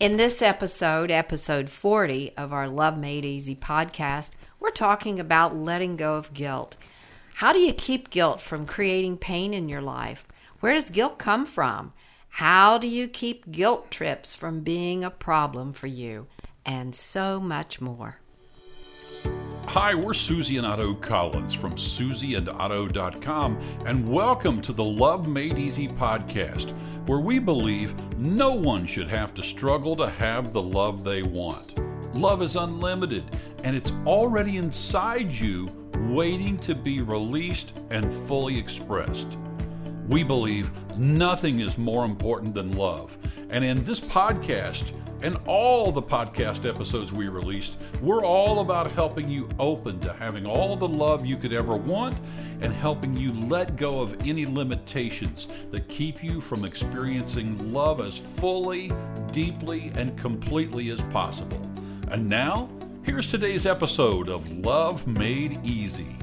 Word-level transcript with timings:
In 0.00 0.16
this 0.16 0.40
episode, 0.40 1.10
episode 1.10 1.68
40 1.68 2.32
of 2.34 2.54
our 2.54 2.66
Love 2.66 2.96
Made 2.96 3.26
Easy 3.26 3.54
podcast, 3.54 4.30
we're 4.58 4.70
talking 4.70 5.20
about 5.20 5.54
letting 5.54 5.96
go 5.96 6.16
of 6.16 6.32
guilt. 6.32 6.78
How 7.34 7.52
do 7.52 7.58
you 7.58 7.74
keep 7.74 8.08
guilt 8.08 8.40
from 8.40 8.64
creating 8.64 9.18
pain 9.18 9.52
in 9.52 9.68
your 9.68 9.82
life? 9.82 10.26
Where 10.60 10.72
does 10.72 10.88
guilt 10.88 11.18
come 11.18 11.44
from? 11.44 11.92
How 12.30 12.78
do 12.78 12.88
you 12.88 13.08
keep 13.08 13.52
guilt 13.52 13.90
trips 13.90 14.34
from 14.34 14.60
being 14.60 15.04
a 15.04 15.10
problem 15.10 15.74
for 15.74 15.86
you? 15.86 16.28
And 16.64 16.94
so 16.94 17.38
much 17.38 17.78
more. 17.78 18.20
Hi, 19.74 19.94
we're 19.94 20.14
Susie 20.14 20.56
and 20.56 20.66
Otto 20.66 20.94
Collins 20.94 21.54
from 21.54 21.76
susieandotto.com, 21.76 23.60
and 23.86 24.12
welcome 24.12 24.60
to 24.62 24.72
the 24.72 24.82
Love 24.82 25.28
Made 25.28 25.58
Easy 25.58 25.86
podcast, 25.86 26.72
where 27.06 27.20
we 27.20 27.38
believe 27.38 27.94
no 28.18 28.50
one 28.50 28.84
should 28.84 29.06
have 29.06 29.32
to 29.34 29.44
struggle 29.44 29.94
to 29.94 30.10
have 30.10 30.52
the 30.52 30.60
love 30.60 31.04
they 31.04 31.22
want. 31.22 31.78
Love 32.16 32.42
is 32.42 32.56
unlimited, 32.56 33.22
and 33.62 33.76
it's 33.76 33.92
already 34.06 34.56
inside 34.56 35.30
you, 35.30 35.68
waiting 36.08 36.58
to 36.58 36.74
be 36.74 37.00
released 37.00 37.80
and 37.90 38.10
fully 38.10 38.58
expressed. 38.58 39.38
We 40.08 40.24
believe 40.24 40.72
nothing 40.98 41.60
is 41.60 41.78
more 41.78 42.04
important 42.04 42.54
than 42.54 42.76
love, 42.76 43.16
and 43.50 43.64
in 43.64 43.84
this 43.84 44.00
podcast, 44.00 44.90
and 45.22 45.36
all 45.46 45.92
the 45.92 46.02
podcast 46.02 46.68
episodes 46.68 47.12
we 47.12 47.28
released, 47.28 47.76
we're 48.00 48.24
all 48.24 48.60
about 48.60 48.90
helping 48.90 49.28
you 49.28 49.48
open 49.58 50.00
to 50.00 50.12
having 50.12 50.46
all 50.46 50.76
the 50.76 50.88
love 50.88 51.26
you 51.26 51.36
could 51.36 51.52
ever 51.52 51.76
want 51.76 52.16
and 52.60 52.72
helping 52.72 53.16
you 53.16 53.32
let 53.32 53.76
go 53.76 54.00
of 54.00 54.16
any 54.26 54.46
limitations 54.46 55.48
that 55.70 55.88
keep 55.88 56.22
you 56.22 56.40
from 56.40 56.64
experiencing 56.64 57.72
love 57.72 58.00
as 58.00 58.18
fully, 58.18 58.92
deeply, 59.30 59.92
and 59.94 60.18
completely 60.18 60.90
as 60.90 61.00
possible. 61.04 61.60
And 62.08 62.28
now, 62.28 62.68
here's 63.02 63.30
today's 63.30 63.66
episode 63.66 64.28
of 64.28 64.50
Love 64.50 65.06
Made 65.06 65.58
Easy. 65.64 66.19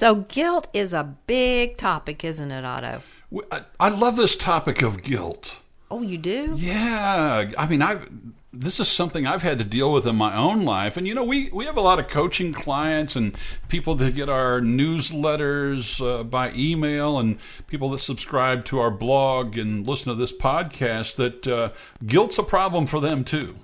So, 0.00 0.14
guilt 0.14 0.66
is 0.72 0.94
a 0.94 1.14
big 1.26 1.76
topic, 1.76 2.24
isn't 2.24 2.50
it, 2.50 2.64
Otto? 2.64 3.02
I, 3.52 3.60
I 3.78 3.88
love 3.90 4.16
this 4.16 4.34
topic 4.34 4.80
of 4.80 5.02
guilt. 5.02 5.60
Oh, 5.90 6.00
you 6.00 6.16
do? 6.16 6.54
Yeah, 6.56 7.50
I 7.58 7.66
mean, 7.66 7.82
I 7.82 8.00
this 8.50 8.80
is 8.80 8.88
something 8.88 9.26
I've 9.26 9.42
had 9.42 9.58
to 9.58 9.64
deal 9.64 9.92
with 9.92 10.06
in 10.06 10.16
my 10.16 10.34
own 10.34 10.64
life, 10.64 10.96
and 10.96 11.06
you 11.06 11.12
know, 11.12 11.22
we 11.22 11.50
we 11.50 11.66
have 11.66 11.76
a 11.76 11.82
lot 11.82 11.98
of 11.98 12.08
coaching 12.08 12.54
clients 12.54 13.14
and 13.14 13.36
people 13.68 13.94
that 13.96 14.14
get 14.14 14.30
our 14.30 14.62
newsletters 14.62 16.00
uh, 16.00 16.24
by 16.24 16.50
email, 16.56 17.18
and 17.18 17.38
people 17.66 17.90
that 17.90 17.98
subscribe 17.98 18.64
to 18.64 18.78
our 18.78 18.90
blog 18.90 19.58
and 19.58 19.86
listen 19.86 20.08
to 20.08 20.14
this 20.14 20.32
podcast. 20.32 21.16
That 21.16 21.46
uh, 21.46 21.72
guilt's 22.06 22.38
a 22.38 22.42
problem 22.42 22.86
for 22.86 23.02
them 23.02 23.22
too. 23.22 23.56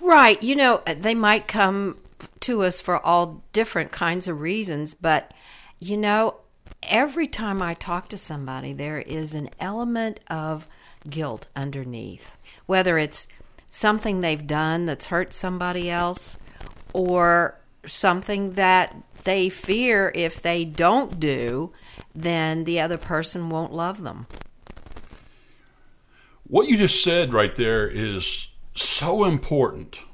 Right. 0.00 0.42
You 0.42 0.56
know, 0.56 0.80
they 0.86 1.14
might 1.14 1.46
come 1.46 1.98
to 2.40 2.62
us 2.62 2.80
for 2.80 3.04
all 3.04 3.42
different 3.52 3.92
kinds 3.92 4.28
of 4.28 4.40
reasons, 4.40 4.94
but 4.94 5.34
you 5.78 5.96
know, 5.96 6.36
every 6.82 7.26
time 7.26 7.62
I 7.62 7.74
talk 7.74 8.08
to 8.08 8.18
somebody, 8.18 8.72
there 8.72 8.98
is 8.98 9.34
an 9.34 9.48
element 9.60 10.20
of 10.28 10.68
guilt 11.08 11.46
underneath, 11.54 12.38
whether 12.66 12.98
it's 12.98 13.28
something 13.70 14.20
they've 14.20 14.46
done 14.46 14.86
that's 14.86 15.06
hurt 15.06 15.32
somebody 15.32 15.90
else 15.90 16.36
or 16.92 17.58
something 17.86 18.54
that 18.54 18.96
they 19.24 19.48
fear 19.48 20.12
if 20.14 20.40
they 20.42 20.64
don't 20.64 21.20
do, 21.20 21.72
then 22.14 22.64
the 22.64 22.80
other 22.80 22.96
person 22.96 23.50
won't 23.50 23.72
love 23.72 24.02
them. 24.02 24.26
What 26.44 26.68
you 26.68 26.78
just 26.78 27.02
said 27.02 27.32
right 27.32 27.54
there 27.54 27.86
is 27.86 28.48
so 28.74 29.24
important 29.24 30.04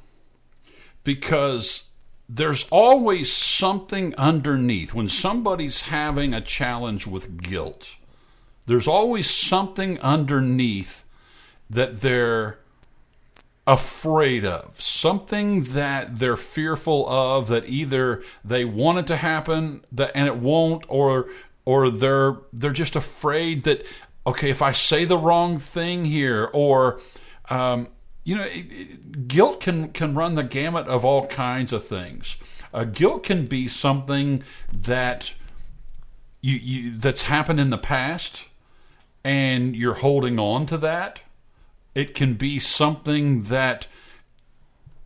because 1.05 1.85
there's 2.29 2.67
always 2.71 3.33
something 3.33 4.15
underneath. 4.17 4.95
When 4.95 5.09
somebody's 5.09 5.83
having 5.83 6.33
a 6.33 6.41
challenge 6.41 7.07
with 7.07 7.43
guilt, 7.43 7.97
there's 8.67 8.89
always 8.89 9.29
something 9.29 10.01
underneath 10.01 11.05
that 11.69 12.01
they're 12.01 12.59
afraid 13.67 14.45
of, 14.45 14.81
something 14.81 15.63
that 15.65 16.19
they're 16.19 16.37
fearful 16.37 17.09
of 17.09 17.49
that 17.49 17.69
either 17.69 18.23
they 18.45 18.65
want 18.65 18.99
it 18.99 19.07
to 19.07 19.17
happen 19.17 19.85
that 19.91 20.11
and 20.15 20.27
it 20.27 20.37
won't 20.37 20.85
or 20.89 21.29
or 21.65 21.91
they're 21.91 22.37
they're 22.53 22.73
just 22.73 22.95
afraid 22.95 23.65
that 23.65 23.85
okay, 24.27 24.51
if 24.51 24.63
I 24.63 24.73
say 24.73 25.05
the 25.05 25.19
wrong 25.19 25.59
thing 25.59 26.05
here 26.05 26.51
or 26.53 27.01
um, 27.51 27.89
you 28.25 28.35
know, 28.35 28.43
it, 28.43 28.67
it, 28.71 29.29
guilt 29.29 29.61
can 29.61 29.91
can 29.91 30.15
run 30.15 30.35
the 30.35 30.43
gamut 30.43 30.89
of 30.89 31.05
all 31.05 31.27
kinds 31.27 31.73
of 31.73 31.85
things. 31.85 32.39
Uh, 32.73 32.85
guilt 32.85 33.23
can 33.23 33.47
be 33.47 33.69
something 33.69 34.43
that 34.73 35.35
you, 36.41 36.57
you 36.57 36.99
that's 36.99 37.23
happened 37.23 37.61
in 37.61 37.71
the 37.71 37.79
past, 37.79 38.47
and 39.23 39.77
you're 39.77 39.95
holding 39.95 40.39
on 40.39 40.67
to 40.67 40.79
that. 40.79 41.21
It 41.95 42.15
can 42.15 42.35
be 42.35 42.59
something 42.59 43.43
that 43.45 43.87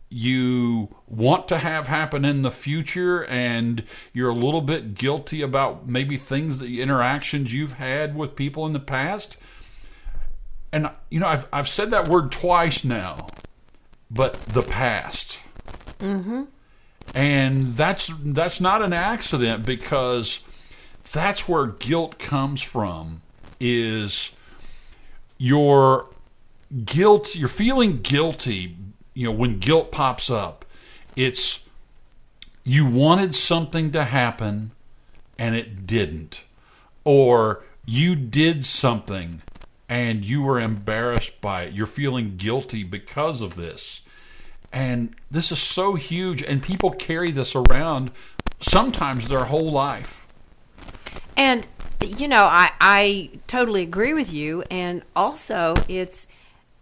you 0.09 0.95
want 1.05 1.47
to 1.47 1.59
have 1.59 1.87
happen 1.87 2.25
in 2.25 2.41
the 2.41 2.49
future 2.49 3.23
and 3.25 3.83
you're 4.11 4.29
a 4.29 4.33
little 4.33 4.61
bit 4.61 4.95
guilty 4.95 5.43
about 5.43 5.87
maybe 5.87 6.17
things 6.17 6.59
the 6.59 6.81
interactions 6.81 7.53
you've 7.53 7.73
had 7.73 8.15
with 8.15 8.35
people 8.35 8.65
in 8.65 8.73
the 8.73 8.79
past 8.79 9.37
and 10.71 10.89
you 11.09 11.19
know 11.19 11.27
I've 11.27 11.47
I've 11.51 11.67
said 11.67 11.91
that 11.91 12.07
word 12.07 12.31
twice 12.31 12.83
now, 12.83 13.27
but 14.09 14.33
the 14.41 14.61
past. 14.61 15.39
Mm-hmm. 15.99 16.43
And 17.15 17.73
that's 17.73 18.11
that's 18.23 18.61
not 18.61 18.81
an 18.81 18.93
accident 18.93 19.65
because 19.65 20.41
that's 21.11 21.47
where 21.47 21.67
guilt 21.67 22.19
comes 22.19 22.61
from. 22.61 23.21
Is 23.59 24.31
your 25.37 26.07
guilt? 26.85 27.35
You're 27.35 27.47
feeling 27.47 28.01
guilty. 28.01 28.77
You 29.13 29.25
know 29.25 29.33
when 29.33 29.59
guilt 29.59 29.91
pops 29.91 30.29
up, 30.29 30.65
it's 31.15 31.61
you 32.63 32.85
wanted 32.85 33.33
something 33.33 33.91
to 33.91 34.03
happen 34.03 34.71
and 35.37 35.55
it 35.55 35.87
didn't, 35.87 36.43
or 37.03 37.63
you 37.85 38.15
did 38.15 38.63
something 38.63 39.41
and 39.89 40.23
you 40.23 40.43
were 40.43 40.59
embarrassed 40.59 41.41
by 41.41 41.63
it. 41.63 41.73
You're 41.73 41.87
feeling 41.87 42.37
guilty 42.37 42.83
because 42.83 43.41
of 43.41 43.55
this. 43.55 44.01
And 44.71 45.15
this 45.31 45.51
is 45.51 45.59
so 45.59 45.95
huge, 45.95 46.43
and 46.43 46.61
people 46.61 46.91
carry 46.91 47.31
this 47.31 47.55
around 47.55 48.11
sometimes 48.59 49.27
their 49.27 49.45
whole 49.45 49.71
life. 49.71 50.27
And, 51.35 51.67
you 52.05 52.27
know, 52.27 52.43
I, 52.43 52.71
I 52.79 53.31
totally 53.47 53.81
agree 53.81 54.13
with 54.13 54.31
you. 54.31 54.63
And 54.69 55.01
also, 55.15 55.73
it's 55.87 56.27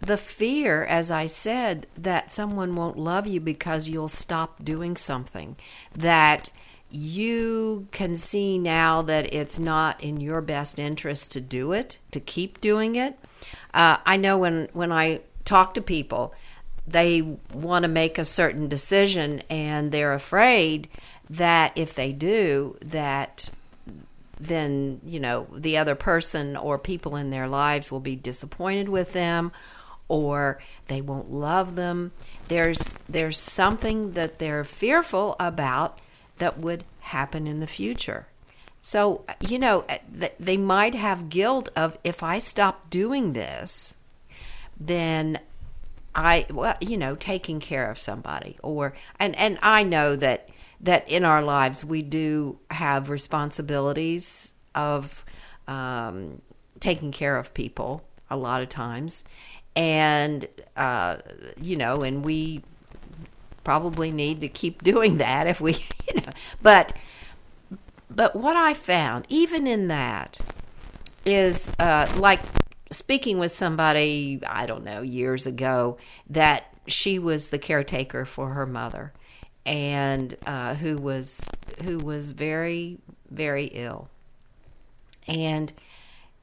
the 0.01 0.17
fear, 0.17 0.84
as 0.84 1.09
I 1.09 1.28
said, 1.28 1.88
that 1.97 2.31
someone 2.31 2.75
won't 2.75 2.97
love 2.97 3.25
you 3.25 3.40
because 3.40 3.88
you'll 3.88 4.09
stop 4.09 4.66
doing 4.66 4.97
something. 4.97 5.56
That 5.96 6.50
you 6.89 7.87
can 7.91 8.15
see 8.15 8.57
now 8.57 9.01
that 9.01 9.33
it's 9.33 9.59
not 9.59 10.01
in 10.03 10.21
your 10.21 10.41
best 10.41 10.79
interest 10.79 11.31
to 11.33 11.41
do 11.41 11.73
it, 11.73 11.97
to 12.11 12.19
keep 12.19 12.61
doing 12.61 12.95
it. 12.95 13.19
Uh, 13.73 13.97
I 14.05 14.17
know 14.17 14.37
when, 14.37 14.69
when 14.73 14.91
I 14.91 15.21
talk 15.43 15.73
to 15.73 15.81
people, 15.81 16.33
they 16.87 17.21
want 17.53 17.83
to 17.83 17.89
make 17.89 18.17
a 18.17 18.25
certain 18.25 18.69
decision 18.69 19.41
and 19.49 19.91
they're 19.91 20.13
afraid 20.13 20.87
that 21.29 21.73
if 21.75 21.93
they 21.93 22.13
do, 22.13 22.78
that 22.81 23.51
then, 24.40 25.01
you 25.05 25.19
know, 25.19 25.47
the 25.53 25.78
other 25.78 25.95
person 25.95 26.55
or 26.55 26.78
people 26.78 27.16
in 27.16 27.31
their 27.31 27.47
lives 27.47 27.91
will 27.91 27.99
be 27.99 28.16
disappointed 28.16 28.87
with 28.87 29.11
them 29.13 29.51
or 30.07 30.59
they 30.87 31.01
won't 31.01 31.31
love 31.31 31.75
them. 31.75 32.11
There's 32.47 32.97
there's 33.09 33.37
something 33.37 34.13
that 34.13 34.40
they're 34.40 34.63
fearful 34.63 35.35
about 35.40 35.99
that 36.37 36.57
would 36.59 36.84
happen 36.99 37.47
in 37.47 37.59
the 37.59 37.67
future. 37.67 38.28
So, 38.81 39.25
you 39.41 39.59
know, 39.59 39.85
they 40.39 40.57
might 40.57 40.95
have 40.95 41.29
guilt 41.29 41.69
of 41.75 41.97
if 42.03 42.23
I 42.23 42.37
stop 42.37 42.89
doing 42.89 43.34
this, 43.34 43.95
then 44.79 45.39
I, 46.16 46.45
well, 46.49 46.75
you 46.79 46.97
know, 46.97 47.16
taking 47.16 47.59
care 47.59 47.89
of 47.91 47.99
somebody 47.99 48.57
or, 48.63 48.93
and, 49.19 49.35
and 49.35 49.59
I 49.61 49.84
know 49.84 50.16
that, 50.16 50.49
that 50.81 51.09
in 51.11 51.25
our 51.25 51.41
lives 51.41 51.84
we 51.84 52.01
do 52.01 52.59
have 52.72 53.09
responsibilities 53.09 54.53
of 54.73 55.25
um, 55.67 56.41
taking 56.79 57.11
care 57.11 57.35
of 57.37 57.53
people 57.53 58.03
a 58.29 58.37
lot 58.37 58.61
of 58.61 58.69
times. 58.69 59.23
And, 59.75 60.47
uh, 60.75 61.17
you 61.61 61.75
know, 61.75 62.01
and 62.01 62.23
we 62.23 62.63
probably 63.63 64.11
need 64.11 64.41
to 64.41 64.47
keep 64.47 64.81
doing 64.91 65.17
that 65.17 65.47
if 65.47 65.59
we, 65.59 65.73
you 66.07 66.21
know. 66.21 66.31
But 66.61 66.93
but 68.09 68.35
what 68.35 68.55
I 68.55 68.73
found, 68.73 69.25
even 69.29 69.67
in 69.67 69.87
that, 69.87 70.37
is 71.25 71.71
uh, 71.79 72.11
like 72.17 72.41
speaking 72.91 73.37
with 73.37 73.51
somebody 73.51 74.39
I 74.47 74.65
don't 74.65 74.83
know 74.83 75.01
years 75.01 75.45
ago 75.45 75.97
that 76.29 76.73
she 76.87 77.19
was 77.19 77.49
the 77.49 77.59
caretaker 77.59 78.25
for 78.25 78.49
her 78.49 78.65
mother, 78.65 79.13
and 79.65 80.35
uh, 80.45 80.75
who 80.75 80.97
was 80.97 81.49
who 81.83 81.97
was 81.97 82.31
very 82.31 82.99
very 83.29 83.65
ill, 83.65 84.09
and 85.27 85.73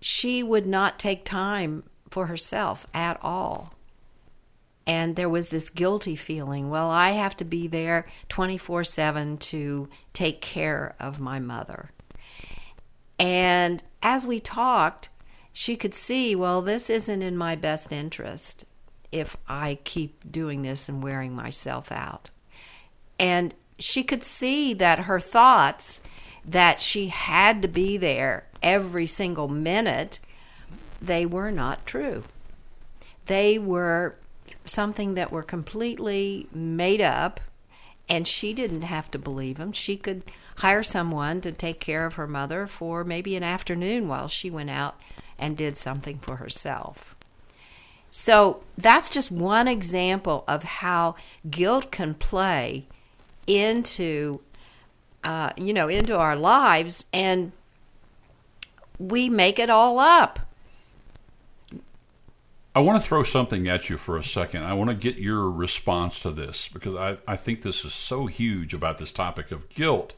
she 0.00 0.43
would 0.43 0.66
not 0.66 0.99
take 0.99 1.25
time 1.25 1.82
for 2.11 2.26
herself 2.26 2.87
at 2.94 3.19
all 3.22 3.74
and 4.87 5.17
there 5.17 5.29
was 5.29 5.49
this 5.49 5.71
guilty 5.71 6.17
feeling 6.17 6.71
well 6.71 6.91
i 6.91 7.11
have 7.11 7.37
to 7.37 7.45
be 7.45 7.67
there 7.67 8.07
24/7 8.29 9.39
to 9.39 9.89
take 10.13 10.41
care 10.41 10.95
of 11.01 11.21
my 11.21 11.39
mother. 11.39 11.91
And 13.19 13.83
as 14.03 14.27
we 14.27 14.41
talked 14.41 15.09
she 15.53 15.77
could 15.77 15.95
see 15.95 16.35
well 16.35 16.61
this 16.63 16.91
isn't 16.91 17.23
in 17.23 17.37
my 17.37 17.55
best 17.57 17.93
interest 17.93 18.65
if 19.13 19.37
i 19.49 19.79
keep 19.85 20.31
doing 20.31 20.63
this 20.63 20.89
and 20.89 21.03
wearing 21.03 21.35
myself 21.35 21.93
out. 21.93 22.31
And 23.19 23.55
she 23.79 24.03
could 24.03 24.25
see 24.25 24.75
that 24.75 25.01
her 25.01 25.21
thoughts 25.21 26.01
that 26.45 26.81
she 26.81 27.09
had 27.09 27.63
to 27.63 27.69
be 27.69 27.97
there 27.97 28.47
every 28.63 29.07
single 29.07 29.49
minute 29.49 30.19
they 31.01 31.27
were 31.27 31.51
not 31.51 31.87
true. 31.87 32.25
They 33.27 33.59
were 33.59 34.17
something 34.64 35.14
that 35.14 35.32
were 35.32 35.43
completely 35.43 36.49
made 36.52 37.00
up 37.00 37.40
and 38.08 38.28
she 38.28 38.52
didn't 38.52 38.82
have 38.82 39.11
to 39.11 39.19
believe 39.19 39.56
them. 39.56 39.72
She 39.72 39.96
could 39.96 40.22
hire 40.58 40.82
someone 40.82 41.40
to 41.40 41.52
take 41.52 41.81
care 41.81 42.06
of 42.06 42.14
her 42.14 42.26
mother 42.26 42.66
for 42.66 43.05
maybe 43.05 43.34
an 43.37 43.43
afternoon 43.43 44.08
while 44.08 44.28
she 44.28 44.50
went 44.50 44.70
out 44.70 44.99
and 45.38 45.56
did 45.56 45.76
something 45.76 46.19
for 46.19 46.37
herself. 46.37 47.16
So 48.11 48.62
that's 48.78 49.11
just 49.11 49.32
one 49.32 49.66
example 49.66 50.44
of 50.46 50.62
how 50.62 51.16
guilt 51.50 51.90
can 51.90 52.14
play 52.14 52.87
into, 53.46 54.40
uh, 55.25 55.50
you 55.56 55.72
know, 55.72 55.88
into 55.88 56.16
our 56.16 56.37
lives, 56.37 57.06
and 57.12 57.50
we 59.00 59.28
make 59.28 59.58
it 59.58 59.69
all 59.69 59.99
up. 59.99 60.38
I 62.76 62.81
want 62.81 63.00
to 63.00 63.06
throw 63.06 63.23
something 63.23 63.69
at 63.69 63.88
you 63.88 63.97
for 63.97 64.17
a 64.17 64.25
second. 64.25 64.65
I 64.65 64.73
want 64.73 64.91
to 64.91 64.97
get 64.97 65.17
your 65.17 65.49
response 65.49 66.19
to 66.21 66.31
this 66.31 66.69
because 66.69 66.97
I, 66.97 67.19
I 67.26 67.37
think 67.37 67.62
this 67.62 67.85
is 67.85 67.94
so 67.94 68.26
huge 68.26 68.75
about 68.75 68.99
this 68.99 69.12
topic 69.12 69.53
of 69.53 69.69
guilt. 69.69 70.12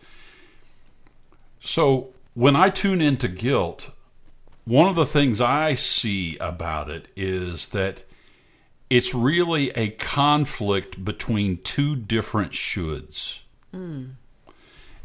So, 1.60 2.14
when 2.32 2.56
I 2.56 2.70
tune 2.70 3.00
into 3.00 3.28
guilt, 3.28 3.90
one 4.64 4.88
of 4.88 4.94
the 4.94 5.06
things 5.06 5.40
I 5.40 5.74
see 5.74 6.36
about 6.38 6.90
it 6.90 7.08
is 7.14 7.68
that 7.68 8.04
it's 8.88 9.14
really 9.14 9.70
a 9.70 9.90
conflict 9.90 11.04
between 11.04 11.58
two 11.58 11.96
different 11.96 12.52
shoulds. 12.52 13.42
Mm. 13.74 14.12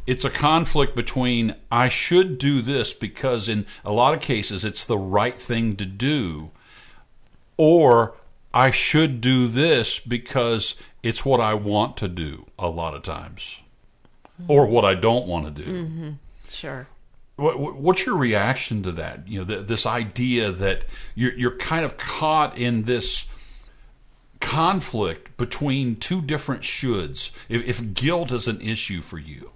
It's 0.07 0.25
a 0.25 0.29
conflict 0.29 0.95
between 0.95 1.55
I 1.71 1.89
should 1.89 2.37
do 2.37 2.61
this 2.61 2.93
because, 2.93 3.49
in 3.49 3.65
a 3.83 3.91
lot 3.91 4.13
of 4.13 4.21
cases, 4.21 4.63
it's 4.63 4.85
the 4.85 4.97
right 4.97 5.39
thing 5.39 5.75
to 5.77 5.85
do 5.85 6.51
or 7.61 8.15
I 8.55 8.71
should 8.71 9.21
do 9.21 9.47
this 9.47 9.99
because 9.99 10.75
it's 11.03 11.23
what 11.23 11.39
I 11.39 11.53
want 11.53 11.95
to 11.97 12.07
do 12.07 12.47
a 12.57 12.67
lot 12.67 12.95
of 12.95 13.03
times, 13.03 13.61
mm-hmm. 14.41 14.51
or 14.51 14.65
what 14.65 14.83
I 14.83 14.95
don't 14.95 15.27
want 15.27 15.45
to 15.45 15.63
do. 15.63 15.71
Mm-hmm. 15.71 16.09
Sure. 16.49 16.87
What, 17.35 17.77
what's 17.77 18.03
your 18.03 18.17
reaction 18.17 18.81
to 18.81 18.91
that? 18.93 19.27
You 19.27 19.39
know, 19.39 19.45
this 19.45 19.85
idea 19.85 20.51
that 20.51 20.85
you're, 21.13 21.35
you're 21.35 21.57
kind 21.57 21.85
of 21.85 21.97
caught 21.97 22.57
in 22.57 22.85
this 22.85 23.27
conflict 24.39 25.37
between 25.37 25.97
two 25.97 26.19
different 26.19 26.63
shoulds. 26.63 27.31
If, 27.47 27.63
if 27.67 27.93
guilt 27.93 28.31
is 28.31 28.47
an 28.47 28.59
issue 28.59 29.01
for 29.01 29.19
you, 29.19 29.51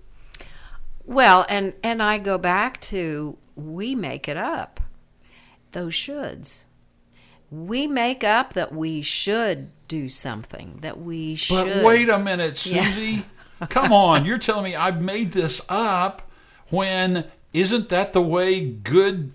well, 1.05 1.43
and 1.49 1.73
and 1.83 2.03
I 2.03 2.19
go 2.19 2.37
back 2.37 2.81
to 2.81 3.39
we 3.55 3.95
make 3.95 4.27
it 4.27 4.37
up. 4.37 4.79
Those 5.71 5.93
shoulds 5.95 6.64
we 7.51 7.87
make 7.87 8.23
up 8.23 8.53
that 8.53 8.73
we 8.73 9.01
should 9.01 9.69
do 9.87 10.09
something, 10.09 10.79
that 10.81 10.99
we 10.99 11.35
should. 11.35 11.65
But 11.65 11.83
wait 11.83 12.09
a 12.09 12.19
minute, 12.19 12.57
Susie. 12.57 13.25
Yeah. 13.61 13.67
Come 13.69 13.93
on, 13.93 14.25
you're 14.25 14.37
telling 14.37 14.65
me 14.65 14.75
I've 14.75 15.01
made 15.01 15.31
this 15.31 15.61
up 15.69 16.29
when 16.69 17.25
isn't 17.53 17.89
that 17.89 18.11
the 18.11 18.21
way 18.21 18.59
good 18.61 19.31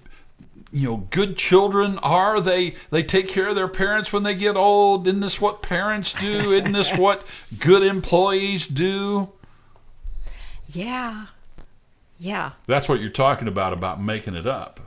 you 0.73 0.89
know 0.89 0.97
good 1.11 1.37
children 1.37 1.99
are? 1.99 2.41
They 2.41 2.75
they 2.91 3.03
take 3.03 3.29
care 3.29 3.49
of 3.49 3.57
their 3.57 3.69
parents 3.69 4.13
when 4.13 4.23
they 4.23 4.35
get 4.35 4.57
old. 4.57 5.07
Isn't 5.07 5.21
this 5.21 5.41
what 5.41 5.63
parents 5.63 6.13
do? 6.13 6.53
Isn't 6.53 6.73
this 6.73 6.97
what 6.97 7.27
good 7.59 7.83
employees 7.83 8.67
do? 8.67 9.31
Yeah. 10.69 11.27
Yeah. 12.19 12.53
That's 12.67 12.89
what 12.89 13.01
you're 13.01 13.11
talking 13.11 13.49
about 13.49 13.73
about 13.73 14.03
making 14.03 14.35
it 14.35 14.47
up. 14.47 14.81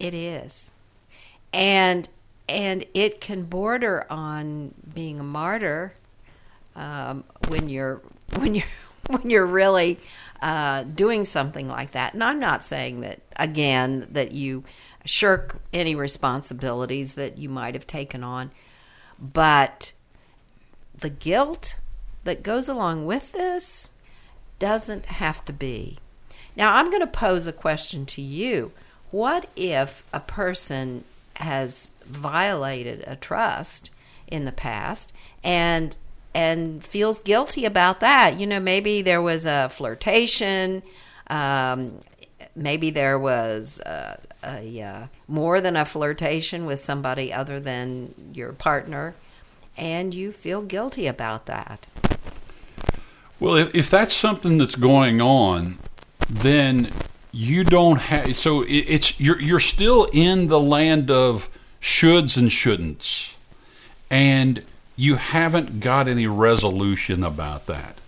It 0.00 0.14
is. 0.14 0.70
And 1.52 2.08
and 2.48 2.84
it 2.94 3.20
can 3.20 3.44
border 3.44 4.06
on 4.10 4.74
being 4.92 5.18
a 5.20 5.24
martyr 5.24 5.94
um, 6.76 7.24
when 7.48 7.68
you're 7.68 8.00
when 8.36 8.54
you're 8.54 8.64
when 9.08 9.30
you're 9.30 9.46
really 9.46 9.98
uh, 10.42 10.84
doing 10.84 11.24
something 11.24 11.68
like 11.68 11.92
that. 11.92 12.14
And 12.14 12.22
I'm 12.22 12.40
not 12.40 12.64
saying 12.64 13.00
that 13.00 13.20
again 13.36 14.06
that 14.10 14.32
you 14.32 14.64
shirk 15.04 15.60
any 15.72 15.94
responsibilities 15.94 17.14
that 17.14 17.38
you 17.38 17.48
might 17.48 17.74
have 17.74 17.86
taken 17.86 18.24
on, 18.24 18.50
but 19.18 19.92
the 20.96 21.10
guilt 21.10 21.76
that 22.24 22.42
goes 22.42 22.68
along 22.68 23.04
with 23.04 23.32
this 23.32 23.92
doesn't 24.58 25.06
have 25.06 25.44
to 25.44 25.52
be. 25.52 25.98
Now, 26.56 26.76
I'm 26.76 26.86
going 26.86 27.00
to 27.00 27.06
pose 27.06 27.46
a 27.46 27.52
question 27.52 28.06
to 28.06 28.22
you. 28.22 28.72
What 29.10 29.46
if 29.56 30.04
a 30.12 30.20
person 30.20 31.04
has 31.36 31.92
violated 32.04 33.04
a 33.06 33.16
trust 33.16 33.90
in 34.26 34.44
the 34.44 34.52
past 34.52 35.12
and 35.42 35.96
and 36.34 36.84
feels 36.84 37.20
guilty 37.20 37.64
about 37.64 38.00
that. 38.00 38.38
You 38.38 38.46
know, 38.46 38.58
maybe 38.58 39.02
there 39.02 39.22
was 39.22 39.46
a 39.46 39.68
flirtation, 39.68 40.82
um, 41.28 41.98
maybe 42.56 42.90
there 42.90 43.18
was 43.18 43.80
a, 43.80 44.18
a, 44.42 44.80
a, 44.80 45.10
more 45.28 45.60
than 45.60 45.76
a 45.76 45.84
flirtation 45.84 46.66
with 46.66 46.80
somebody 46.80 47.32
other 47.32 47.60
than 47.60 48.32
your 48.34 48.52
partner, 48.52 49.14
and 49.76 50.12
you 50.12 50.32
feel 50.32 50.62
guilty 50.62 51.06
about 51.06 51.46
that. 51.46 51.86
Well, 53.38 53.56
if, 53.56 53.74
if 53.74 53.90
that's 53.90 54.14
something 54.14 54.58
that's 54.58 54.76
going 54.76 55.20
on, 55.20 55.78
then 56.28 56.92
you 57.34 57.64
don't 57.64 57.96
have 57.96 58.36
so 58.36 58.62
it, 58.62 58.84
it's 58.88 59.18
you're 59.18 59.40
you're 59.40 59.60
still 59.60 60.08
in 60.12 60.46
the 60.46 60.60
land 60.60 61.10
of 61.10 61.48
shoulds 61.80 62.36
and 62.38 62.48
shouldn'ts 62.48 63.34
and 64.08 64.62
you 64.96 65.16
haven't 65.16 65.80
got 65.80 66.06
any 66.06 66.28
resolution 66.28 67.24
about 67.24 67.66
that 67.66 67.98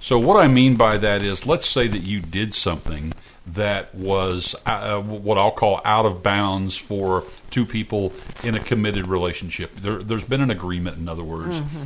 so 0.00 0.18
what 0.18 0.42
i 0.42 0.48
mean 0.48 0.74
by 0.74 0.96
that 0.96 1.20
is 1.20 1.46
let's 1.46 1.66
say 1.66 1.86
that 1.86 2.00
you 2.00 2.18
did 2.18 2.54
something 2.54 3.12
that 3.44 3.92
was 3.94 4.54
uh, 4.66 5.00
what 5.00 5.36
I'll 5.36 5.50
call 5.50 5.80
out 5.84 6.06
of 6.06 6.22
bounds 6.22 6.76
for 6.76 7.24
two 7.50 7.66
people 7.66 8.12
in 8.44 8.54
a 8.54 8.60
committed 8.60 9.08
relationship. 9.08 9.74
There, 9.74 9.98
has 9.98 10.24
been 10.24 10.40
an 10.40 10.50
agreement, 10.50 10.98
in 10.98 11.08
other 11.08 11.24
words. 11.24 11.60
Mm-hmm. 11.60 11.82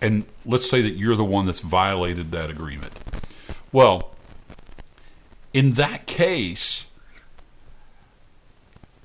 And 0.00 0.24
let's 0.46 0.70
say 0.70 0.80
that 0.82 0.90
you're 0.90 1.16
the 1.16 1.24
one 1.24 1.46
that's 1.46 1.60
violated 1.60 2.30
that 2.30 2.50
agreement. 2.50 2.92
Well, 3.72 4.11
in 5.52 5.72
that 5.72 6.06
case, 6.06 6.86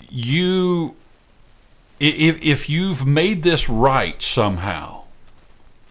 you 0.09 0.95
if, 1.99 2.41
if 2.43 2.69
you've 2.69 3.05
made 3.05 3.43
this 3.43 3.67
right 3.67 4.21
somehow, 4.21 5.03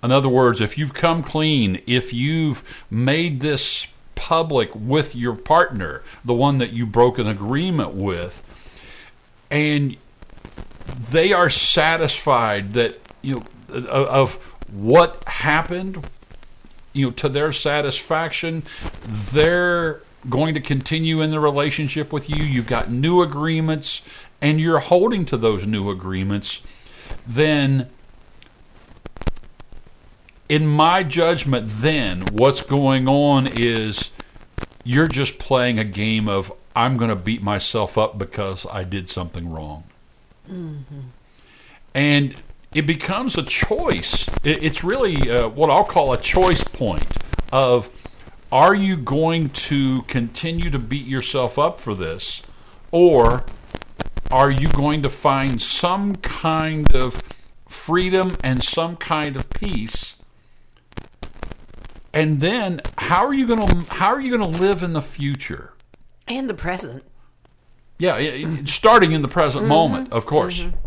in 0.03 0.13
other 0.13 0.29
words, 0.29 0.61
if 0.61 0.79
you've 0.79 0.95
come 0.95 1.23
clean, 1.23 1.81
if 1.87 2.13
you've 2.13 2.85
made 2.91 3.41
this 3.41 3.89
public 4.15 4.71
with 4.75 5.17
your 5.17 5.35
partner, 5.35 6.03
the 6.25 6.35
one 6.35 6.59
that 6.59 6.73
you 6.73 6.87
broke 6.87 7.19
an 7.19 7.27
agreement 7.27 7.93
with, 7.95 8.43
and 9.51 9.97
they 11.11 11.33
are 11.33 11.51
satisfied 11.51 12.73
that 12.75 13.01
you 13.23 13.43
know 13.69 13.87
of 13.89 14.37
what 14.71 15.25
happened, 15.27 16.09
you 16.93 17.07
know, 17.07 17.13
to 17.13 17.29
their 17.29 17.53
satisfaction, 17.53 18.63
they're 19.05 20.01
going 20.29 20.55
to 20.55 20.61
continue 20.61 21.23
in 21.23 21.31
the 21.31 21.41
relationship 21.41 22.13
with 22.13 22.29
you, 22.29 22.43
you've 22.43 22.67
got 22.67 22.91
new 22.91 23.23
agreements, 23.23 24.03
and 24.41 24.61
you're 24.61 24.79
holding 24.79 25.25
to 25.27 25.37
those 25.37 25.67
new 25.67 25.91
agreements, 25.91 26.63
then 27.27 27.89
in 30.49 30.67
my 30.67 31.03
judgment, 31.03 31.67
then 31.69 32.23
what's 32.33 32.63
going 32.63 33.09
on 33.09 33.49
is 33.53 34.11
you're 34.85 35.09
just 35.09 35.39
playing 35.39 35.79
a 35.79 35.85
game 35.85 36.29
of 36.29 36.53
I'm 36.75 36.97
going 36.97 37.11
to 37.11 37.17
beat 37.17 37.43
myself 37.43 37.97
up 37.97 38.19
because 38.19 38.67
I 38.71 38.85
did 38.85 39.09
something 39.09 39.51
wrong. 39.51 39.85
And 41.95 42.37
it 42.75 42.87
becomes 42.87 43.39
a 43.39 43.43
choice. 43.43 44.29
It's 44.45 44.85
really 44.85 45.31
uh, 45.31 45.49
what 45.49 45.71
I'll 45.71 45.85
call 45.85 46.13
a 46.13 46.19
choice 46.19 46.63
point 46.63 47.07
of 47.51 47.89
are 48.53 48.75
you 48.75 48.97
going 48.97 49.51
to 49.51 50.03
continue 50.03 50.71
to 50.71 50.79
beat 50.79 51.07
yourself 51.07 51.59
up 51.59 51.81
for 51.81 51.95
this? 51.95 52.43
Or 52.93 53.45
are 54.31 54.51
you 54.51 54.69
going 54.69 55.03
to 55.03 55.11
find 55.11 55.61
some 55.61 56.17
kind 56.17 56.95
of 56.95 57.23
freedom 57.69 58.37
and 58.43 58.63
some 58.63 58.97
kind 58.97 59.37
of 59.37 59.51
peace? 59.51 60.17
And 62.13 62.41
then 62.41 62.81
how 62.99 63.27
are 63.27 63.35
you 63.35 63.47
going 63.47 63.67
to 63.67 63.95
how 63.95 64.09
are 64.09 64.21
you 64.21 64.37
going 64.37 64.53
to 64.53 64.59
live 64.59 64.83
in 64.83 64.95
the 64.95 65.03
future? 65.03 65.75
And 66.29 66.49
the 66.49 66.55
present. 66.55 67.05
yeah 67.99 68.19
starting 68.65 69.13
in 69.13 69.23
the 69.23 69.29
present 69.29 69.63
mm-hmm. 69.63 69.69
moment 69.69 70.13
of 70.13 70.27
course 70.27 70.65
mm-hmm. 70.65 70.86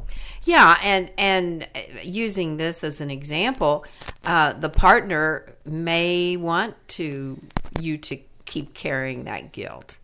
Yeah, 0.49 0.79
and 0.81 1.11
and 1.15 1.67
uh, 1.75 1.79
using 2.01 2.57
this 2.57 2.83
as 2.83 3.01
an 3.01 3.11
example, 3.11 3.85
uh, 4.25 4.53
the 4.53 4.67
partner 4.67 5.53
may 5.63 6.37
want 6.37 6.75
to 6.97 7.39
you 7.79 7.99
to 7.99 8.17
keep 8.45 8.73
carrying 8.73 9.25
that 9.25 9.51
guilt 9.51 9.99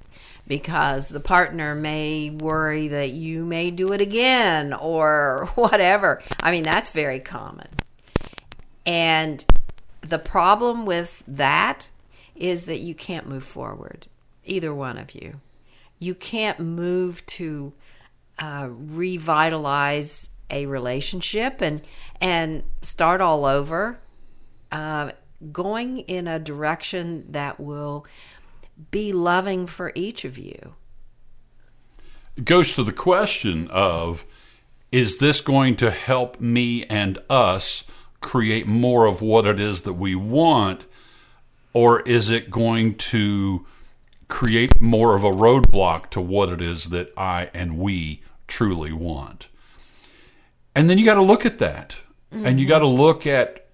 because 0.47 1.09
the 1.09 1.19
partner 1.19 1.73
may 1.73 2.29
worry 2.29 2.87
that 2.89 3.09
you 3.09 3.43
may 3.43 3.71
do 3.71 3.91
it 3.91 4.01
again 4.01 4.71
or 4.71 5.49
whatever. 5.55 6.21
I 6.41 6.51
mean, 6.51 6.61
that's 6.61 6.91
very 6.91 7.19
common. 7.19 7.69
And 8.85 9.43
the 10.01 10.19
problem 10.19 10.85
with 10.85 11.23
that 11.27 11.89
is 12.35 12.65
that 12.65 12.81
you 12.81 12.93
can't 12.93 13.27
move 13.27 13.45
forward, 13.45 14.05
either 14.43 14.75
one 14.75 14.99
of 14.99 15.15
you. 15.15 15.41
You 15.97 16.13
can't 16.13 16.59
move 16.59 17.25
to 17.25 17.73
uh, 18.37 18.67
revitalize 18.69 20.29
a 20.49 20.65
relationship 20.65 21.61
and 21.61 21.81
and 22.21 22.63
start 22.81 23.21
all 23.21 23.45
over, 23.45 23.99
uh, 24.71 25.11
going 25.51 25.99
in 25.99 26.27
a 26.27 26.39
direction 26.39 27.25
that 27.31 27.59
will 27.59 28.05
be 28.91 29.13
loving 29.13 29.67
for 29.67 29.91
each 29.95 30.25
of 30.25 30.37
you. 30.37 30.75
it 32.35 32.45
goes 32.45 32.73
to 32.73 32.83
the 32.83 32.93
question 32.93 33.67
of 33.69 34.25
is 34.91 35.17
this 35.17 35.41
going 35.41 35.75
to 35.75 35.91
help 35.91 36.39
me 36.39 36.83
and 36.85 37.17
us 37.29 37.83
create 38.21 38.67
more 38.67 39.05
of 39.05 39.21
what 39.21 39.45
it 39.45 39.59
is 39.59 39.83
that 39.83 39.93
we 39.93 40.15
want 40.15 40.85
or 41.73 42.01
is 42.01 42.29
it 42.29 42.49
going 42.49 42.95
to 42.95 43.65
create 44.27 44.81
more 44.81 45.15
of 45.15 45.23
a 45.23 45.31
roadblock 45.31 46.09
to 46.09 46.21
what 46.21 46.49
it 46.49 46.61
is 46.61 46.89
that 46.89 47.11
I 47.17 47.49
and 47.53 47.77
we 47.77 48.21
truly 48.47 48.91
want 48.91 49.49
and 50.75 50.89
then 50.89 50.97
you 50.97 51.05
got 51.05 51.15
to 51.15 51.21
look 51.21 51.45
at 51.45 51.59
that. 51.59 52.01
And 52.31 52.59
you 52.59 52.67
got 52.67 52.79
to 52.79 52.87
look 52.87 53.25
at 53.25 53.67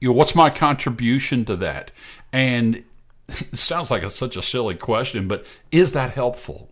you 0.00 0.08
know 0.08 0.14
what's 0.14 0.34
my 0.34 0.50
contribution 0.50 1.44
to 1.44 1.56
that? 1.56 1.90
And 2.32 2.84
it 3.28 3.56
sounds 3.56 3.90
like 3.90 4.02
it's 4.02 4.16
such 4.16 4.36
a 4.36 4.42
silly 4.42 4.74
question 4.74 5.28
but 5.28 5.46
is 5.70 5.92
that 5.92 6.10
helpful? 6.10 6.70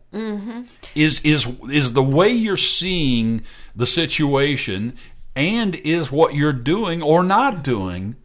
Is 0.94 1.20
is 1.20 1.46
is 1.70 1.92
the 1.92 2.02
way 2.02 2.28
you're 2.28 2.56
seeing 2.56 3.42
the 3.74 3.86
situation 3.86 4.96
and 5.34 5.76
is 5.76 6.12
what 6.12 6.34
you're 6.34 6.52
doing 6.52 7.02
or 7.02 7.22
not 7.22 7.62
doing 7.62 8.16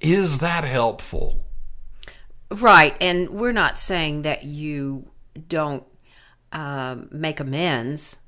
is 0.00 0.38
that 0.38 0.64
helpful? 0.64 1.44
Right, 2.50 2.96
and 3.00 3.28
we're 3.30 3.52
not 3.52 3.78
saying 3.78 4.22
that 4.22 4.44
you 4.44 5.10
don't 5.48 5.84
um, 6.52 7.08
make 7.10 7.40
amends. 7.40 8.18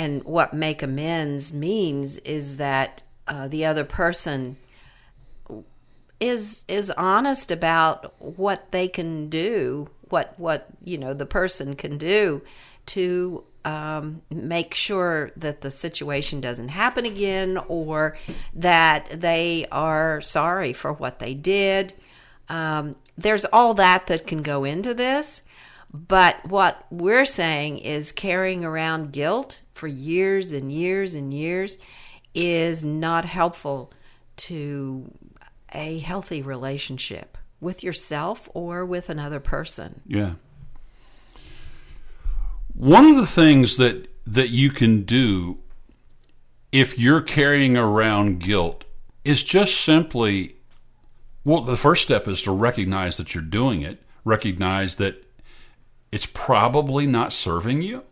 And 0.00 0.24
what 0.24 0.54
make 0.54 0.82
amends 0.82 1.52
means 1.52 2.16
is 2.20 2.56
that 2.56 3.02
uh, 3.28 3.48
the 3.48 3.66
other 3.66 3.84
person 3.84 4.56
is 6.18 6.64
is 6.68 6.90
honest 6.92 7.50
about 7.50 8.14
what 8.18 8.72
they 8.72 8.88
can 8.88 9.28
do, 9.28 9.90
what 10.08 10.32
what 10.38 10.68
you 10.82 10.96
know 10.96 11.12
the 11.12 11.26
person 11.26 11.76
can 11.76 11.98
do 11.98 12.40
to 12.86 13.44
um, 13.66 14.22
make 14.30 14.72
sure 14.74 15.32
that 15.36 15.60
the 15.60 15.70
situation 15.70 16.40
doesn't 16.40 16.70
happen 16.70 17.04
again, 17.04 17.58
or 17.68 18.16
that 18.54 19.10
they 19.10 19.66
are 19.70 20.22
sorry 20.22 20.72
for 20.72 20.94
what 20.94 21.18
they 21.18 21.34
did. 21.34 21.92
Um, 22.48 22.96
there's 23.18 23.44
all 23.44 23.74
that 23.74 24.06
that 24.06 24.26
can 24.26 24.40
go 24.40 24.64
into 24.64 24.94
this, 24.94 25.42
but 25.92 26.46
what 26.48 26.86
we're 26.90 27.24
saying 27.24 27.78
is 27.78 28.12
carrying 28.12 28.64
around 28.64 29.12
guilt 29.12 29.60
for 29.72 29.88
years 29.88 30.52
and 30.52 30.72
years 30.72 31.14
and 31.14 31.34
years 31.34 31.78
is 32.34 32.84
not 32.84 33.24
helpful 33.24 33.92
to 34.36 35.12
a 35.74 35.98
healthy 35.98 36.42
relationship 36.42 37.36
with 37.60 37.82
yourself 37.82 38.48
or 38.54 38.84
with 38.84 39.10
another 39.10 39.40
person. 39.40 40.00
Yeah. 40.06 40.34
One 42.74 43.06
of 43.06 43.16
the 43.16 43.26
things 43.26 43.76
that 43.76 44.08
that 44.26 44.50
you 44.50 44.70
can 44.70 45.02
do 45.02 45.58
if 46.70 46.98
you're 46.98 47.20
carrying 47.20 47.76
around 47.76 48.38
guilt 48.38 48.84
is 49.24 49.42
just 49.42 49.80
simply 49.80 50.56
well 51.44 51.62
the 51.62 51.76
first 51.76 52.02
step 52.02 52.28
is 52.28 52.42
to 52.42 52.52
recognize 52.52 53.16
that 53.16 53.34
you're 53.34 53.42
doing 53.42 53.82
it, 53.82 54.02
recognize 54.24 54.96
that 54.96 55.24
it's 56.12 56.26
probably 56.26 57.06
not 57.06 57.32
serving 57.32 57.82
you. 57.82 58.02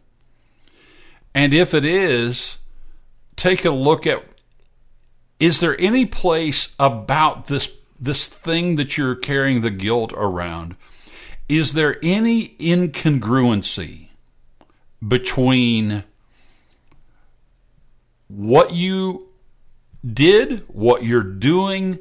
And 1.34 1.52
if 1.52 1.74
it 1.74 1.84
is, 1.84 2.58
take 3.36 3.64
a 3.64 3.70
look 3.70 4.06
at 4.06 4.24
is 5.40 5.60
there 5.60 5.80
any 5.80 6.04
place 6.04 6.74
about 6.78 7.46
this 7.46 7.70
this 8.00 8.26
thing 8.26 8.76
that 8.76 8.96
you're 8.96 9.14
carrying 9.14 9.60
the 9.60 9.70
guilt 9.70 10.12
around 10.14 10.76
is 11.48 11.74
there 11.74 11.96
any 12.02 12.56
incongruency 12.58 14.08
between 15.06 16.04
what 18.26 18.72
you 18.72 19.28
did 20.04 20.60
what 20.68 21.04
you're 21.04 21.22
doing 21.22 21.98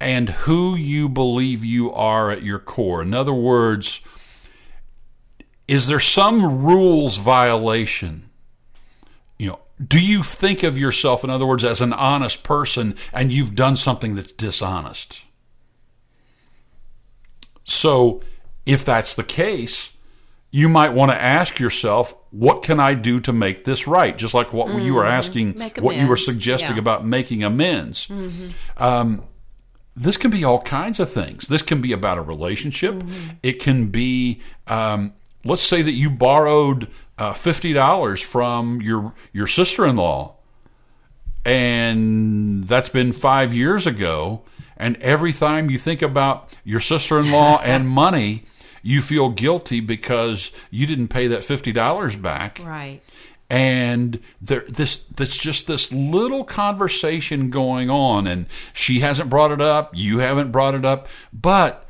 and 0.00 0.28
who 0.30 0.74
you 0.74 1.08
believe 1.08 1.64
you 1.64 1.92
are 1.92 2.30
at 2.30 2.42
your 2.42 2.58
core 2.58 3.02
in 3.02 3.14
other 3.14 3.32
words 3.32 4.00
is 5.66 5.86
there 5.86 6.00
some 6.00 6.64
rules 6.64 7.18
violation? 7.18 8.28
You 9.38 9.48
know 9.48 9.60
do 9.84 10.04
you 10.04 10.22
think 10.22 10.62
of 10.62 10.78
yourself 10.78 11.24
in 11.24 11.30
other 11.30 11.46
words 11.46 11.64
as 11.64 11.80
an 11.80 11.92
honest 11.92 12.44
person 12.44 12.94
and 13.12 13.32
you've 13.32 13.54
done 13.54 13.76
something 13.76 14.14
that's 14.14 14.32
dishonest? 14.32 15.24
So 17.64 18.22
if 18.66 18.84
that's 18.84 19.14
the 19.14 19.24
case 19.24 19.92
you 20.50 20.68
might 20.68 20.90
want 20.90 21.10
to 21.10 21.20
ask 21.20 21.58
yourself 21.58 22.14
what 22.30 22.62
can 22.62 22.78
i 22.78 22.94
do 22.94 23.18
to 23.20 23.32
make 23.32 23.64
this 23.64 23.86
right? 23.86 24.16
Just 24.16 24.34
like 24.34 24.52
what 24.52 24.80
you 24.82 24.94
were 24.94 25.06
asking 25.06 25.60
what 25.80 25.96
you 25.96 26.06
were 26.06 26.16
suggesting 26.16 26.76
yeah. 26.76 26.78
about 26.78 27.04
making 27.04 27.42
amends. 27.42 28.08
Um, 28.76 29.24
this 29.96 30.16
can 30.16 30.30
be 30.30 30.42
all 30.42 30.60
kinds 30.60 30.98
of 30.98 31.08
things. 31.08 31.46
This 31.46 31.62
can 31.62 31.80
be 31.80 31.92
about 31.92 32.18
a 32.18 32.22
relationship. 32.22 33.00
It 33.44 33.60
can 33.60 33.88
be, 33.88 34.40
um, 34.66 35.12
let's 35.44 35.62
say 35.62 35.82
that 35.82 35.92
you 35.92 36.10
borrowed 36.10 36.88
uh, 37.18 37.32
fifty 37.32 37.72
dollars 37.72 38.20
from 38.22 38.80
your 38.82 39.12
your 39.32 39.46
sister 39.46 39.86
in 39.86 39.96
law, 39.96 40.34
and 41.44 42.64
that's 42.64 42.88
been 42.88 43.12
five 43.12 43.52
years 43.52 43.86
ago. 43.86 44.42
And 44.76 44.96
every 44.96 45.32
time 45.32 45.70
you 45.70 45.78
think 45.78 46.02
about 46.02 46.56
your 46.64 46.80
sister 46.80 47.20
in 47.20 47.30
law 47.30 47.60
and 47.64 47.88
money, 47.88 48.44
you 48.82 49.00
feel 49.00 49.30
guilty 49.30 49.80
because 49.80 50.50
you 50.70 50.86
didn't 50.86 51.08
pay 51.08 51.26
that 51.28 51.44
fifty 51.44 51.72
dollars 51.72 52.16
back 52.16 52.60
Right. 52.62 53.00
and 53.48 54.20
there 54.42 54.64
this 54.68 54.98
this 55.16 55.36
just 55.36 55.66
this 55.66 55.92
little 55.92 56.44
conversation 56.44 57.50
going 57.50 57.88
on 57.88 58.26
and 58.26 58.46
she 58.72 59.00
hasn't 59.00 59.30
brought 59.30 59.52
it 59.52 59.60
up 59.60 59.92
you 59.94 60.18
haven't 60.18 60.50
brought 60.50 60.74
it 60.74 60.84
up 60.84 61.08
but 61.32 61.86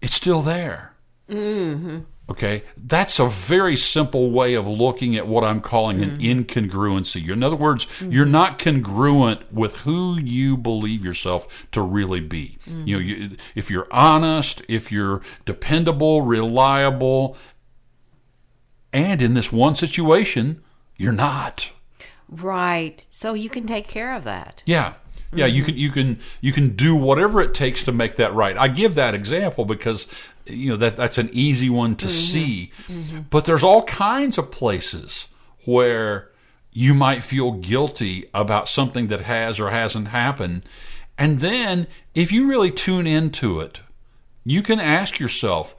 it's 0.00 0.14
still 0.14 0.40
there 0.42 0.94
mm-hmm. 1.28 1.98
Okay 2.28 2.62
that's 2.76 3.18
a 3.18 3.26
very 3.26 3.76
simple 3.76 4.30
way 4.30 4.54
of 4.54 4.66
looking 4.66 5.16
at 5.16 5.26
what 5.26 5.42
i'm 5.42 5.60
calling 5.60 6.02
an 6.02 6.18
mm-hmm. 6.18 6.40
incongruency 6.40 7.28
in 7.28 7.42
other 7.42 7.56
words 7.56 7.86
you're 8.00 8.24
mm-hmm. 8.24 8.32
not 8.32 8.58
congruent 8.58 9.52
with 9.52 9.80
who 9.80 10.18
you 10.20 10.56
believe 10.56 11.04
yourself 11.04 11.66
to 11.72 11.82
really 11.82 12.20
be 12.20 12.58
you 12.66 12.96
know 12.96 13.00
you, 13.00 13.36
if 13.54 13.70
you're 13.70 13.88
honest 13.90 14.62
if 14.68 14.92
you're 14.92 15.20
dependable 15.44 16.22
reliable 16.22 17.36
and 18.92 19.22
in 19.22 19.34
this 19.34 19.50
one 19.50 19.74
situation, 19.74 20.62
you're 20.96 21.12
not. 21.12 21.72
Right. 22.28 23.04
So 23.08 23.34
you 23.34 23.48
can 23.48 23.66
take 23.66 23.88
care 23.88 24.12
of 24.12 24.24
that. 24.24 24.62
Yeah. 24.66 24.94
Yeah, 25.34 25.46
you 25.46 25.62
can 25.62 25.76
you 25.76 25.90
can 25.90 26.18
you 26.40 26.52
can 26.52 26.76
do 26.76 26.94
whatever 26.94 27.40
it 27.40 27.54
takes 27.54 27.84
to 27.84 27.92
make 27.92 28.16
that 28.16 28.34
right. 28.34 28.56
I 28.56 28.68
give 28.68 28.94
that 28.96 29.14
example 29.14 29.64
because 29.64 30.06
you 30.46 30.70
know 30.70 30.76
that 30.76 30.96
that's 30.96 31.18
an 31.18 31.30
easy 31.32 31.70
one 31.70 31.96
to 31.96 32.06
mm-hmm. 32.06 32.14
see. 32.14 32.72
Mm-hmm. 32.88 33.20
But 33.30 33.46
there's 33.46 33.64
all 33.64 33.82
kinds 33.84 34.36
of 34.36 34.50
places 34.50 35.28
where 35.64 36.30
you 36.72 36.94
might 36.94 37.22
feel 37.22 37.52
guilty 37.52 38.28
about 38.34 38.68
something 38.68 39.06
that 39.08 39.20
has 39.20 39.60
or 39.60 39.70
hasn't 39.70 40.08
happened. 40.08 40.64
And 41.18 41.40
then 41.40 41.86
if 42.14 42.32
you 42.32 42.48
really 42.48 42.70
tune 42.70 43.06
into 43.06 43.60
it, 43.60 43.80
you 44.44 44.62
can 44.62 44.80
ask 44.80 45.20
yourself, 45.20 45.76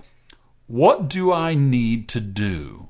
what 0.67 1.10
do 1.10 1.33
I 1.33 1.55
need 1.55 2.07
to 2.10 2.19
do 2.19 2.89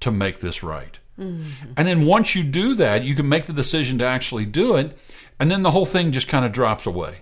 to 0.00 0.10
make 0.10 0.40
this 0.40 0.62
right? 0.62 0.98
Mm-hmm. 1.18 1.72
And 1.76 1.86
then 1.86 2.06
once 2.06 2.34
you 2.34 2.42
do 2.42 2.74
that, 2.74 3.04
you 3.04 3.14
can 3.14 3.28
make 3.28 3.44
the 3.44 3.52
decision 3.52 3.98
to 3.98 4.04
actually 4.04 4.46
do 4.46 4.76
it, 4.76 4.98
and 5.44 5.50
then 5.50 5.60
the 5.62 5.72
whole 5.72 5.84
thing 5.84 6.10
just 6.10 6.26
kind 6.26 6.42
of 6.46 6.52
drops 6.52 6.86
away. 6.86 7.16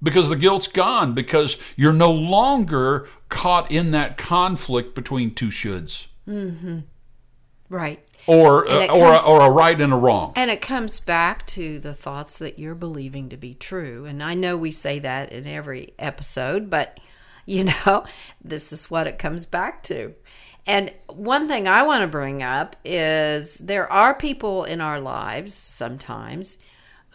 Because 0.00 0.28
the 0.28 0.36
guilt's 0.36 0.68
gone, 0.68 1.12
because 1.12 1.56
you're 1.74 1.92
no 1.92 2.12
longer 2.12 3.08
caught 3.28 3.72
in 3.72 3.90
that 3.90 4.16
conflict 4.16 4.94
between 4.94 5.34
two 5.34 5.48
shoulds, 5.48 6.06
Right. 7.68 8.00
or 8.28 8.68
uh, 8.68 8.86
or 8.86 9.12
a, 9.14 9.18
or 9.26 9.40
a 9.40 9.50
right 9.50 9.80
and 9.80 9.92
a 9.92 9.96
wrong. 9.96 10.34
And 10.36 10.48
it 10.52 10.60
comes 10.60 11.00
back 11.00 11.48
to 11.48 11.80
the 11.80 11.92
thoughts 11.92 12.38
that 12.38 12.60
you're 12.60 12.76
believing 12.76 13.28
to 13.30 13.36
be 13.36 13.54
true. 13.54 14.04
And 14.04 14.22
I 14.22 14.34
know 14.34 14.56
we 14.56 14.70
say 14.70 15.00
that 15.00 15.32
in 15.32 15.48
every 15.48 15.94
episode, 15.98 16.70
but 16.70 17.00
you 17.44 17.64
know, 17.64 18.04
this 18.44 18.72
is 18.72 18.88
what 18.88 19.08
it 19.08 19.18
comes 19.18 19.46
back 19.46 19.82
to. 19.84 20.14
And 20.66 20.92
one 21.08 21.46
thing 21.48 21.68
I 21.68 21.82
want 21.82 22.02
to 22.02 22.08
bring 22.08 22.42
up 22.42 22.76
is 22.84 23.54
there 23.58 23.90
are 23.90 24.14
people 24.14 24.64
in 24.64 24.80
our 24.80 25.00
lives 25.00 25.54
sometimes 25.54 26.58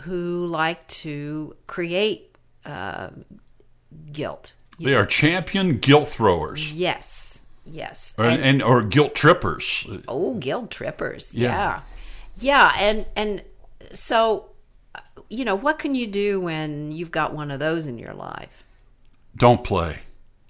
who 0.01 0.45
like 0.47 0.87
to 0.87 1.55
create 1.67 2.35
uh, 2.65 3.09
guilt. 4.11 4.53
They 4.79 4.95
are 4.95 5.05
champion 5.05 5.77
guilt 5.79 6.07
throwers, 6.07 6.71
Yes, 6.71 7.43
yes. 7.65 8.15
or, 8.17 8.25
and, 8.25 8.63
or 8.63 8.81
guilt 8.81 9.13
trippers. 9.13 9.85
Oh, 10.07 10.35
guilt 10.35 10.71
trippers. 10.71 11.33
Yeah. 11.33 11.49
Yeah. 11.49 11.81
Yeah, 12.37 12.71
and 12.79 13.05
and 13.15 13.43
so 13.93 14.45
you 15.29 15.45
know, 15.45 15.55
what 15.55 15.77
can 15.79 15.93
you 15.95 16.07
do 16.07 16.41
when 16.41 16.91
you've 16.91 17.11
got 17.11 17.33
one 17.33 17.51
of 17.51 17.59
those 17.59 17.85
in 17.85 17.97
your 17.97 18.13
life? 18.13 18.63
Don't 19.35 19.63
play. 19.63 19.99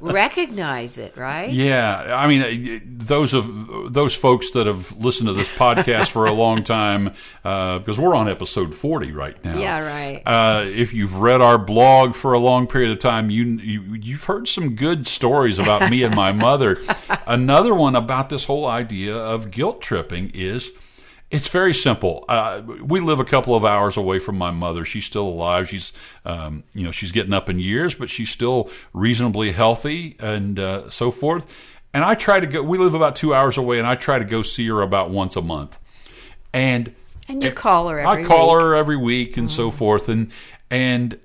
Recognize 0.00 0.98
it, 0.98 1.16
right? 1.16 1.50
Yeah, 1.50 2.16
I 2.16 2.26
mean, 2.26 2.82
those 2.84 3.32
of 3.34 3.92
those 3.92 4.14
folks 4.14 4.50
that 4.52 4.66
have 4.66 4.92
listened 4.96 5.28
to 5.28 5.32
this 5.32 5.50
podcast 5.50 6.10
for 6.10 6.26
a 6.26 6.32
long 6.32 6.62
time, 6.62 7.12
uh, 7.44 7.78
because 7.78 7.98
we're 7.98 8.14
on 8.14 8.28
episode 8.28 8.74
forty 8.74 9.12
right 9.12 9.42
now. 9.44 9.58
Yeah, 9.58 9.80
right. 9.80 10.22
Uh, 10.26 10.64
if 10.66 10.92
you've 10.92 11.16
read 11.16 11.40
our 11.40 11.58
blog 11.58 12.14
for 12.14 12.32
a 12.32 12.38
long 12.38 12.66
period 12.66 12.90
of 12.90 12.98
time, 12.98 13.30
you, 13.30 13.44
you 13.44 13.94
you've 13.94 14.24
heard 14.24 14.48
some 14.48 14.74
good 14.74 15.06
stories 15.06 15.58
about 15.58 15.90
me 15.90 16.02
and 16.02 16.14
my 16.14 16.32
mother. 16.32 16.78
Another 17.26 17.74
one 17.74 17.96
about 17.96 18.28
this 18.28 18.44
whole 18.44 18.66
idea 18.66 19.16
of 19.16 19.50
guilt 19.50 19.80
tripping 19.80 20.30
is. 20.34 20.70
It's 21.30 21.48
very 21.48 21.74
simple. 21.74 22.24
Uh, 22.28 22.62
we 22.82 22.98
live 22.98 23.20
a 23.20 23.24
couple 23.24 23.54
of 23.54 23.64
hours 23.64 23.96
away 23.96 24.18
from 24.18 24.36
my 24.36 24.50
mother. 24.50 24.84
She's 24.84 25.04
still 25.04 25.28
alive. 25.28 25.68
She's, 25.68 25.92
um, 26.24 26.64
you 26.74 26.82
know, 26.82 26.90
she's 26.90 27.12
getting 27.12 27.32
up 27.32 27.48
in 27.48 27.60
years, 27.60 27.94
but 27.94 28.10
she's 28.10 28.30
still 28.30 28.68
reasonably 28.92 29.52
healthy 29.52 30.16
and 30.18 30.58
uh, 30.58 30.90
so 30.90 31.12
forth. 31.12 31.56
And 31.94 32.04
I 32.04 32.16
try 32.16 32.40
to 32.40 32.46
go. 32.46 32.62
We 32.62 32.78
live 32.78 32.94
about 32.94 33.14
two 33.14 33.32
hours 33.32 33.58
away, 33.58 33.78
and 33.78 33.86
I 33.86 33.94
try 33.94 34.18
to 34.18 34.24
go 34.24 34.42
see 34.42 34.66
her 34.68 34.82
about 34.82 35.10
once 35.10 35.36
a 35.36 35.42
month. 35.42 35.78
And 36.52 36.94
And 37.28 37.42
you 37.42 37.52
call 37.52 37.88
her 37.88 38.00
I 38.00 38.24
call 38.24 38.46
week. 38.48 38.56
Mm-hmm. 38.56 38.66
her 38.66 38.74
every 38.74 38.96
week 38.96 39.36
and 39.36 39.50
so 39.50 39.70
forth, 39.70 40.08
and 40.08 40.32
and 40.70 41.18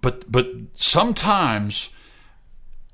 but 0.00 0.30
but 0.30 0.46
sometimes 0.74 1.90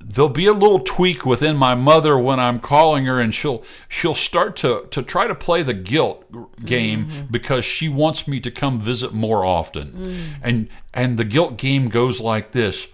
there'll 0.03 0.29
be 0.29 0.45
a 0.47 0.53
little 0.53 0.79
tweak 0.79 1.25
within 1.25 1.55
my 1.55 1.75
mother 1.75 2.17
when 2.17 2.39
I'm 2.39 2.59
calling 2.59 3.05
her, 3.05 3.19
and 3.19 3.33
she'll 3.33 3.63
she'll 3.87 4.15
start 4.15 4.55
to 4.57 4.87
to 4.91 5.03
try 5.03 5.27
to 5.27 5.35
play 5.35 5.61
the 5.63 5.73
guilt 5.73 6.25
game 6.65 7.05
Mm-hmm. 7.05 7.21
because 7.31 7.65
she 7.65 7.89
wants 7.89 8.27
me 8.27 8.39
to 8.39 8.51
come 8.51 8.79
visit 8.79 9.13
more 9.13 9.43
often, 9.45 9.91
Mm. 9.91 10.23
and 10.41 10.69
and 10.93 11.17
the 11.17 11.25
guilt 11.25 11.57
game 11.57 11.89
goes 11.89 12.19
like 12.21 12.51
this. 12.51 12.87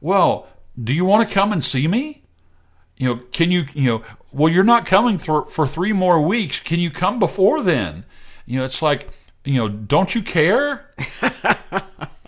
Well, 0.00 0.48
do 0.82 0.92
you 0.94 1.04
want 1.04 1.28
to 1.28 1.34
come 1.34 1.52
and 1.52 1.64
see 1.64 1.86
me? 1.88 2.22
You 2.96 3.08
know, 3.08 3.20
can 3.32 3.50
you 3.50 3.64
you 3.74 3.88
know? 3.88 4.02
Well, 4.32 4.50
you're 4.52 4.64
not 4.64 4.86
coming 4.86 5.18
for 5.18 5.44
for 5.46 5.66
three 5.66 5.92
more 5.92 6.20
weeks. 6.22 6.58
Can 6.60 6.78
you 6.80 6.90
come 6.90 7.18
before 7.18 7.62
then? 7.62 8.04
You 8.46 8.60
know, 8.60 8.64
it's 8.64 8.80
like 8.82 9.08
you 9.44 9.54
know, 9.54 9.68
don't 9.68 10.14
you 10.14 10.22
care? 10.22 10.94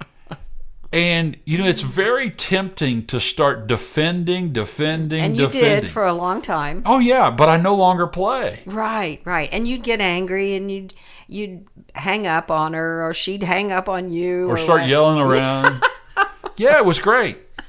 And 0.94 1.36
you 1.44 1.58
know, 1.58 1.66
it's 1.66 1.82
very 1.82 2.30
tempting 2.30 3.06
to 3.06 3.18
start 3.20 3.66
defending, 3.66 4.52
defending, 4.52 5.22
and 5.24 5.36
you 5.36 5.46
defending. 5.48 5.80
did 5.82 5.90
for 5.90 6.06
a 6.06 6.12
long 6.12 6.40
time. 6.40 6.82
oh 6.86 7.00
yeah, 7.00 7.30
but 7.32 7.48
I 7.48 7.56
no 7.56 7.74
longer 7.74 8.06
play. 8.06 8.62
Right, 8.64 9.20
right. 9.24 9.48
And 9.52 9.66
you'd 9.66 9.82
get 9.82 10.00
angry 10.00 10.54
and 10.54 10.70
you'd 10.70 10.94
you'd 11.26 11.66
hang 11.94 12.26
up 12.28 12.50
on 12.50 12.74
her 12.74 13.04
or 13.06 13.12
she'd 13.12 13.42
hang 13.42 13.72
up 13.72 13.88
on 13.88 14.10
you 14.10 14.48
Or 14.48 14.56
start 14.56 14.82
what- 14.82 14.88
yelling 14.90 15.20
around. 15.20 15.82
yeah, 16.56 16.76
it 16.78 16.84
was 16.84 17.00
great. 17.00 17.38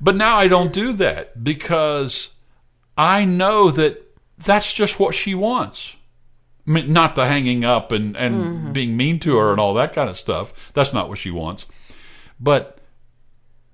but 0.00 0.16
now 0.16 0.36
I 0.36 0.48
don't 0.48 0.72
do 0.72 0.92
that 0.94 1.42
because 1.44 2.30
I 2.96 3.24
know 3.24 3.70
that 3.70 4.02
that's 4.38 4.72
just 4.72 4.98
what 4.98 5.14
she 5.14 5.34
wants. 5.34 5.96
Not 6.68 7.14
the 7.14 7.26
hanging 7.26 7.64
up 7.64 7.92
and, 7.92 8.16
and 8.16 8.34
mm-hmm. 8.34 8.72
being 8.72 8.96
mean 8.96 9.18
to 9.20 9.38
her 9.38 9.50
and 9.50 9.58
all 9.58 9.72
that 9.74 9.94
kind 9.94 10.10
of 10.10 10.16
stuff. 10.16 10.72
That's 10.74 10.92
not 10.92 11.08
what 11.08 11.16
she 11.16 11.30
wants. 11.30 11.66
But 12.38 12.80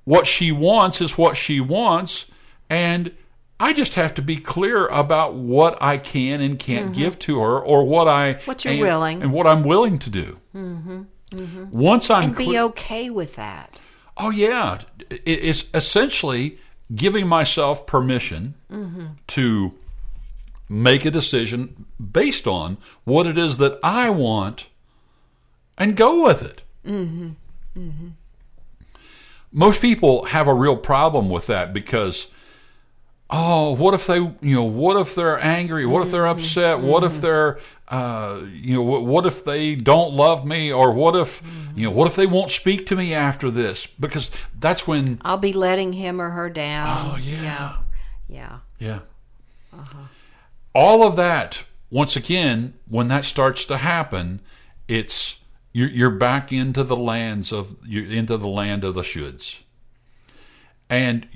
what 0.04 0.26
she 0.26 0.52
wants 0.52 1.00
is 1.00 1.18
what 1.18 1.37
she 1.37 1.61
wants. 1.61 2.26
And 2.70 3.12
I 3.59 3.72
just 3.72 3.94
have 3.94 4.14
to 4.14 4.22
be 4.22 4.37
clear 4.37 4.87
about 4.87 5.35
what 5.35 5.76
I 5.83 5.98
can 5.98 6.40
and 6.40 6.59
can't 6.59 6.92
mm-hmm. 6.92 7.00
give 7.00 7.18
to 7.20 7.40
her 7.40 7.59
or 7.59 7.85
what 7.85 8.07
I 8.07 8.35
What 8.44 8.64
you're 8.64 8.74
and- 8.74 8.83
willing. 8.83 9.22
and 9.22 9.33
what 9.33 9.46
I'm 9.46 9.64
willing 9.64 9.98
to 9.98 10.11
do. 10.11 10.40
Mm-hmm. 10.54 11.02
Once 11.72 12.11
I'm 12.11 12.28
and 12.28 12.37
be 12.37 12.57
okay 12.59 13.11
with 13.11 13.35
that. 13.35 13.80
Oh 14.16 14.30
yeah, 14.30 14.78
it's 15.11 15.64
essentially 15.74 16.59
giving 16.94 17.26
myself 17.26 17.87
permission 17.87 18.54
to 19.26 19.74
make 20.68 21.05
a 21.05 21.11
decision 21.11 21.87
based 22.12 22.46
on 22.46 22.79
what 23.05 23.27
it 23.27 23.37
is 23.37 23.59
that 23.59 23.79
I 23.83 24.11
want 24.11 24.68
and 25.77 25.96
go 25.96 26.24
with 26.24 26.44
it. 26.44 26.62
Mm-hmm. 26.87 27.31
Mm-hmm. 27.77 28.09
Most 29.53 29.81
people 29.81 30.24
have 30.27 30.48
a 30.48 30.55
real 30.55 30.77
problem 30.77 31.29
with 31.29 31.46
that 31.46 31.72
because 31.72 32.29
oh, 33.31 33.74
what 33.74 33.94
if 33.94 34.07
they, 34.07 34.18
you 34.18 34.55
know, 34.55 34.64
what 34.64 34.96
if 34.96 35.14
they're 35.14 35.38
angry? 35.38 35.87
What 35.87 36.03
if 36.03 36.11
they're 36.11 36.22
mm-hmm. 36.22 36.38
upset? 36.38 36.81
What 36.81 37.05
if 37.05 37.20
they're, 37.20 37.59
uh, 37.88 38.42
you 38.53 38.74
know, 38.74 38.83
what, 38.83 39.05
what 39.05 39.27
if 39.27 39.44
they 39.44 39.74
don't 39.74 40.14
love 40.14 40.46
me? 40.46 40.72
Or 40.72 40.92
what 40.92 41.16
if, 41.16 41.42
you 41.74 41.88
know, 41.88 41.94
what 41.94 42.07
if 42.07 42.16
they 42.16 42.27
won't 42.27 42.50
speak 42.50 42.87
to 42.87 42.96
me 42.96 43.14
after 43.14 43.50
this? 43.50 43.87
Because 43.87 44.31
that's 44.59 44.87
when, 44.87 45.20
I'll 45.24 45.37
be 45.37 45.53
letting 45.53 45.94
him 45.94 46.20
or 46.20 46.31
her 46.31 46.48
down. 46.50 47.12
oh, 47.12 47.16
yeah, 47.20 47.77
Yeah. 48.29 48.59
yeah. 48.79 48.98
Uh-huh. 49.72 50.05
All 50.75 51.07
of 51.07 51.17
that, 51.17 51.65
once 51.91 52.17
again, 52.17 52.75
when 52.89 53.09
that 53.09 53.25
starts 53.25 53.65
to 53.67 53.77
happen, 53.77 54.41
it's, 54.89 55.39
you're, 55.73 55.89
you're 55.89 56.11
back 56.11 56.53
into 56.53 56.83
the 56.83 56.97
lands 56.97 57.53
of, 57.53 57.77
you're 57.87 58.07
into 58.07 58.37
the 58.37 58.49
land 58.49 58.85
of 58.85 58.95
the 58.95 59.03
shoulds. 59.03 59.63
And 60.91 61.29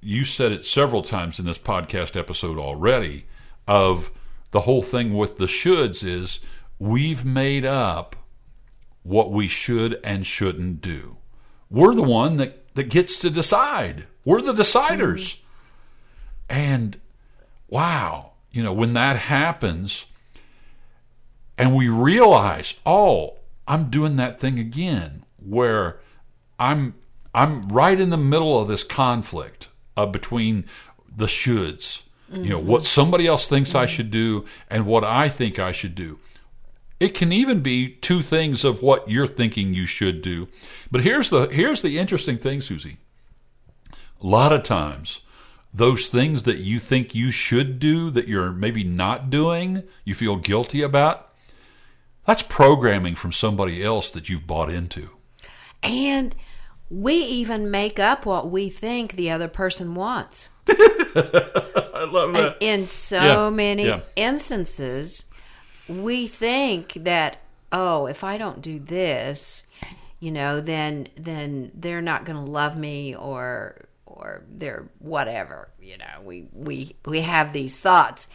you 0.00 0.24
said 0.24 0.52
it 0.52 0.64
several 0.64 1.02
times 1.02 1.38
in 1.38 1.46
this 1.46 1.58
podcast 1.58 2.18
episode 2.18 2.58
already 2.58 3.26
of 3.68 4.10
the 4.50 4.62
whole 4.62 4.82
thing 4.82 5.14
with 5.14 5.38
the 5.38 5.46
shoulds 5.46 6.02
is 6.02 6.40
we've 6.78 7.24
made 7.24 7.64
up 7.64 8.16
what 9.02 9.30
we 9.30 9.48
should 9.48 10.00
and 10.02 10.26
shouldn't 10.26 10.80
do. 10.80 11.18
We're 11.70 11.94
the 11.94 12.02
one 12.02 12.36
that, 12.36 12.74
that 12.74 12.90
gets 12.90 13.18
to 13.20 13.30
decide. 13.30 14.06
We're 14.24 14.42
the 14.42 14.52
deciders. 14.52 15.36
Mm-hmm. 15.36 15.46
And 16.48 17.00
wow, 17.68 18.29
you 18.52 18.62
know, 18.62 18.72
when 18.72 18.94
that 18.94 19.16
happens 19.16 20.06
and 21.56 21.74
we 21.74 21.88
realize, 21.88 22.74
oh, 22.84 23.34
I'm 23.66 23.90
doing 23.90 24.16
that 24.16 24.40
thing 24.40 24.58
again 24.58 25.24
where 25.38 26.00
I'm 26.58 26.94
I'm 27.34 27.62
right 27.62 27.98
in 27.98 28.10
the 28.10 28.16
middle 28.16 28.60
of 28.60 28.68
this 28.68 28.82
conflict 28.82 29.68
uh, 29.96 30.06
between 30.06 30.64
the 31.14 31.26
shoulds. 31.26 32.02
You 32.32 32.50
know, 32.50 32.60
what 32.60 32.84
somebody 32.84 33.26
else 33.26 33.48
thinks 33.48 33.74
I 33.74 33.86
should 33.86 34.12
do 34.12 34.44
and 34.68 34.86
what 34.86 35.02
I 35.02 35.28
think 35.28 35.58
I 35.58 35.72
should 35.72 35.96
do. 35.96 36.20
It 37.00 37.12
can 37.12 37.32
even 37.32 37.60
be 37.60 37.88
two 37.88 38.22
things 38.22 38.64
of 38.64 38.82
what 38.82 39.08
you're 39.10 39.26
thinking 39.26 39.74
you 39.74 39.84
should 39.84 40.22
do. 40.22 40.46
But 40.92 41.00
here's 41.00 41.28
the 41.28 41.48
here's 41.48 41.82
the 41.82 41.98
interesting 41.98 42.38
thing, 42.38 42.60
Susie. 42.60 42.98
A 44.22 44.26
lot 44.26 44.52
of 44.52 44.62
times 44.62 45.22
those 45.72 46.08
things 46.08 46.42
that 46.44 46.58
you 46.58 46.78
think 46.80 47.14
you 47.14 47.30
should 47.30 47.78
do 47.78 48.10
that 48.10 48.28
you're 48.28 48.52
maybe 48.52 48.84
not 48.84 49.30
doing, 49.30 49.84
you 50.04 50.14
feel 50.14 50.36
guilty 50.36 50.82
about, 50.82 51.32
that's 52.26 52.42
programming 52.42 53.14
from 53.14 53.32
somebody 53.32 53.82
else 53.82 54.10
that 54.10 54.28
you've 54.28 54.46
bought 54.46 54.70
into. 54.70 55.10
And 55.82 56.34
we 56.90 57.14
even 57.14 57.70
make 57.70 57.98
up 57.98 58.26
what 58.26 58.50
we 58.50 58.68
think 58.68 59.12
the 59.12 59.30
other 59.30 59.48
person 59.48 59.94
wants. 59.94 60.48
I 60.68 62.08
love 62.10 62.34
And 62.34 62.54
in 62.60 62.86
so 62.86 63.20
Yeah, 63.46 63.50
many 63.50 63.86
yeah. 63.86 64.00
instances, 64.16 65.24
we 65.88 66.26
think 66.26 66.94
that 66.94 67.38
oh, 67.72 68.06
if 68.06 68.24
I 68.24 68.36
don't 68.36 68.60
do 68.62 68.80
this, 68.80 69.62
you 70.18 70.30
know, 70.32 70.60
then 70.60 71.08
then 71.16 71.70
they're 71.74 72.02
not 72.02 72.24
going 72.24 72.44
to 72.44 72.50
love 72.50 72.76
me 72.76 73.14
or 73.14 73.86
or 74.20 74.44
they're 74.48 74.88
whatever. 74.98 75.70
You 75.80 75.98
know, 75.98 76.20
we 76.22 76.46
we 76.52 76.96
we 77.04 77.22
have 77.22 77.52
these 77.52 77.80
thoughts, 77.80 78.28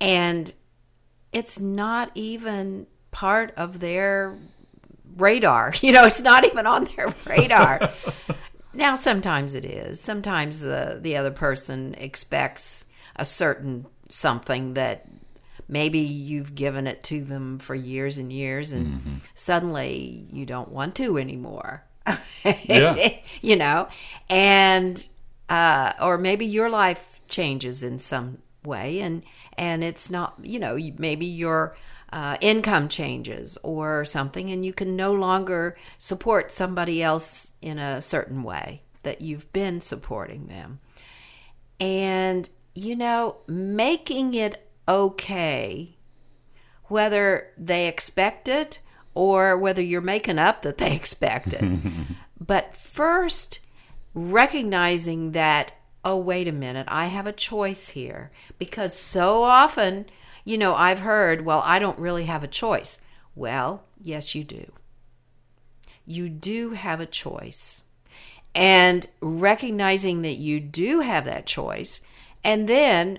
and 0.00 0.52
it's 1.32 1.60
not 1.60 2.10
even 2.14 2.86
part 3.10 3.52
of 3.56 3.80
their 3.80 4.36
radar. 5.16 5.74
You 5.80 5.92
know, 5.92 6.04
it's 6.04 6.22
not 6.22 6.44
even 6.44 6.66
on 6.66 6.88
their 6.96 7.14
radar. 7.26 7.80
now, 8.74 8.94
sometimes 8.94 9.54
it 9.54 9.64
is. 9.64 10.00
Sometimes 10.00 10.60
the 10.60 10.98
the 11.00 11.16
other 11.16 11.30
person 11.30 11.94
expects 11.98 12.86
a 13.16 13.24
certain 13.24 13.86
something 14.10 14.74
that 14.74 15.06
maybe 15.68 15.98
you've 15.98 16.54
given 16.54 16.86
it 16.86 17.02
to 17.04 17.24
them 17.24 17.58
for 17.58 17.74
years 17.74 18.18
and 18.18 18.32
years, 18.32 18.72
and 18.72 18.86
mm-hmm. 18.86 19.14
suddenly 19.34 20.26
you 20.30 20.46
don't 20.46 20.70
want 20.70 20.94
to 20.96 21.18
anymore. 21.18 21.84
Yeah. 22.64 22.96
you 23.42 23.56
know, 23.56 23.88
and 24.30 25.04
uh, 25.48 25.92
or 26.00 26.18
maybe 26.18 26.46
your 26.46 26.68
life 26.68 27.20
changes 27.28 27.82
in 27.82 27.98
some 27.98 28.38
way, 28.64 29.00
and 29.00 29.22
and 29.56 29.82
it's 29.84 30.10
not, 30.10 30.34
you 30.42 30.58
know, 30.58 30.78
maybe 30.98 31.26
your 31.26 31.76
uh, 32.12 32.36
income 32.40 32.88
changes 32.88 33.58
or 33.62 34.04
something, 34.04 34.50
and 34.50 34.64
you 34.64 34.72
can 34.72 34.96
no 34.96 35.12
longer 35.12 35.76
support 35.98 36.52
somebody 36.52 37.02
else 37.02 37.54
in 37.60 37.78
a 37.78 38.00
certain 38.00 38.42
way 38.42 38.82
that 39.02 39.22
you've 39.22 39.52
been 39.52 39.80
supporting 39.80 40.46
them. 40.46 40.80
And, 41.78 42.48
you 42.74 42.96
know, 42.96 43.36
making 43.46 44.34
it 44.34 44.68
okay, 44.88 45.96
whether 46.84 47.48
they 47.58 47.88
expect 47.88 48.48
it 48.48 48.80
or 49.14 49.56
whether 49.56 49.82
you're 49.82 50.00
making 50.00 50.38
up 50.38 50.62
that 50.62 50.78
they 50.78 50.94
expect 50.96 51.52
it. 51.52 51.64
but 52.40 52.74
first, 52.74 53.60
recognizing 54.16 55.32
that, 55.32 55.74
oh, 56.04 56.16
wait 56.16 56.48
a 56.48 56.52
minute, 56.52 56.86
I 56.88 57.06
have 57.06 57.28
a 57.28 57.32
choice 57.32 57.90
here. 57.90 58.32
Because 58.58 58.98
so 58.98 59.44
often, 59.44 60.06
you 60.44 60.58
know, 60.58 60.74
I've 60.74 61.00
heard, 61.00 61.44
well, 61.44 61.62
I 61.64 61.78
don't 61.78 61.98
really 61.98 62.24
have 62.24 62.42
a 62.42 62.48
choice. 62.48 63.00
Well, 63.36 63.84
yes, 64.00 64.34
you 64.34 64.42
do. 64.42 64.72
You 66.06 66.28
do 66.28 66.70
have 66.70 66.98
a 67.00 67.06
choice 67.06 67.82
and 68.56 69.06
recognizing 69.20 70.22
that 70.22 70.38
you 70.38 70.58
do 70.58 71.00
have 71.00 71.26
that 71.26 71.44
choice 71.44 72.00
and 72.42 72.66
then 72.66 73.18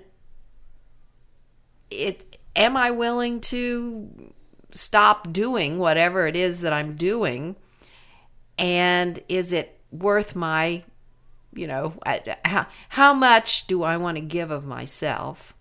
it 1.91 2.37
am 2.55 2.75
i 2.75 2.89
willing 2.89 3.39
to 3.39 4.33
stop 4.71 5.31
doing 5.31 5.77
whatever 5.77 6.25
it 6.25 6.35
is 6.35 6.61
that 6.61 6.73
i'm 6.73 6.95
doing 6.95 7.55
and 8.57 9.19
is 9.29 9.53
it 9.53 9.76
worth 9.99 10.35
my 10.35 10.83
you 11.53 11.67
know 11.67 11.93
how, 12.45 12.67
how 12.89 13.13
much 13.13 13.67
do 13.67 13.83
i 13.83 13.97
want 13.97 14.15
to 14.17 14.21
give 14.21 14.51
of 14.51 14.65
myself? 14.65 15.53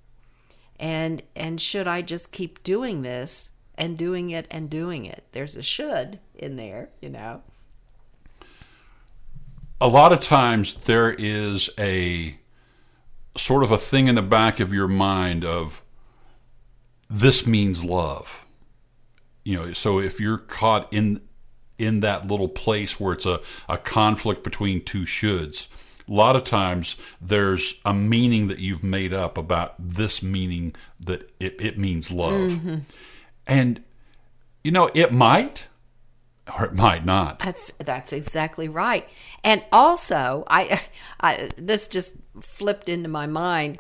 And 0.79 1.23
and 1.35 1.61
should 1.61 1.89
i 1.89 2.03
just 2.03 2.33
keep 2.33 2.63
doing 2.63 3.03
this 3.03 3.53
and 3.79 3.97
doing 3.97 4.31
it 4.31 4.47
and 4.51 4.69
doing 4.69 5.05
it? 5.05 5.25
There's 5.33 5.57
a 5.57 5.63
should 5.63 6.19
in 6.35 6.57
there 6.57 6.91
you 7.01 7.09
know? 7.09 7.43
A 9.81 9.89
lot 9.89 10.13
of 10.13 10.21
times 10.21 10.75
there 10.75 11.15
is 11.19 11.71
a 11.79 12.39
sort 13.37 13.63
of 13.63 13.71
a 13.71 13.79
thing 13.79 14.07
in 14.07 14.15
the 14.15 14.23
back 14.23 14.61
of 14.61 14.73
your 14.73 14.89
mind 14.89 15.45
of 15.45 15.83
this 17.09 17.47
means 17.47 17.85
love. 17.85 18.45
You 19.45 19.57
know 19.57 19.73
so 19.73 19.99
if 19.99 20.21
you're 20.21 20.39
caught 20.39 20.93
in 20.93 21.21
in 21.79 22.01
that 22.01 22.27
little 22.27 22.49
place 22.49 22.99
where 22.99 23.13
it's 23.13 23.27
a, 23.27 23.41
a 23.69 23.79
conflict 23.79 24.43
between 24.43 24.83
two 24.83 25.03
shoulds 25.03 25.69
a 26.09 26.13
lot 26.13 26.37
of 26.37 26.45
times 26.45 26.97
there's 27.21 27.81
a 27.85 27.93
meaning 27.93 28.47
that 28.47 28.59
you've 28.59 28.85
made 28.85 29.13
up 29.13 29.37
about 29.37 29.75
this 29.79 30.23
meaning 30.23 30.75
that 31.01 31.31
it, 31.41 31.61
it 31.61 31.79
means 31.79 32.13
love 32.13 32.61
and 33.47 33.83
you 34.63 34.71
know 34.71 34.91
it 34.95 35.13
might 35.13 35.67
or 36.55 36.65
it 36.65 36.75
might 36.75 37.05
not 37.05 37.39
That's 37.41 37.73
that's 37.73 38.13
exactly 38.13 38.69
right. 38.69 39.09
And 39.43 39.65
also, 39.73 40.45
I, 40.49 40.81
I 41.21 41.51
this 41.57 41.89
just 41.89 42.17
flipped 42.41 42.89
into 42.89 43.09
my 43.09 43.27
mind. 43.27 43.79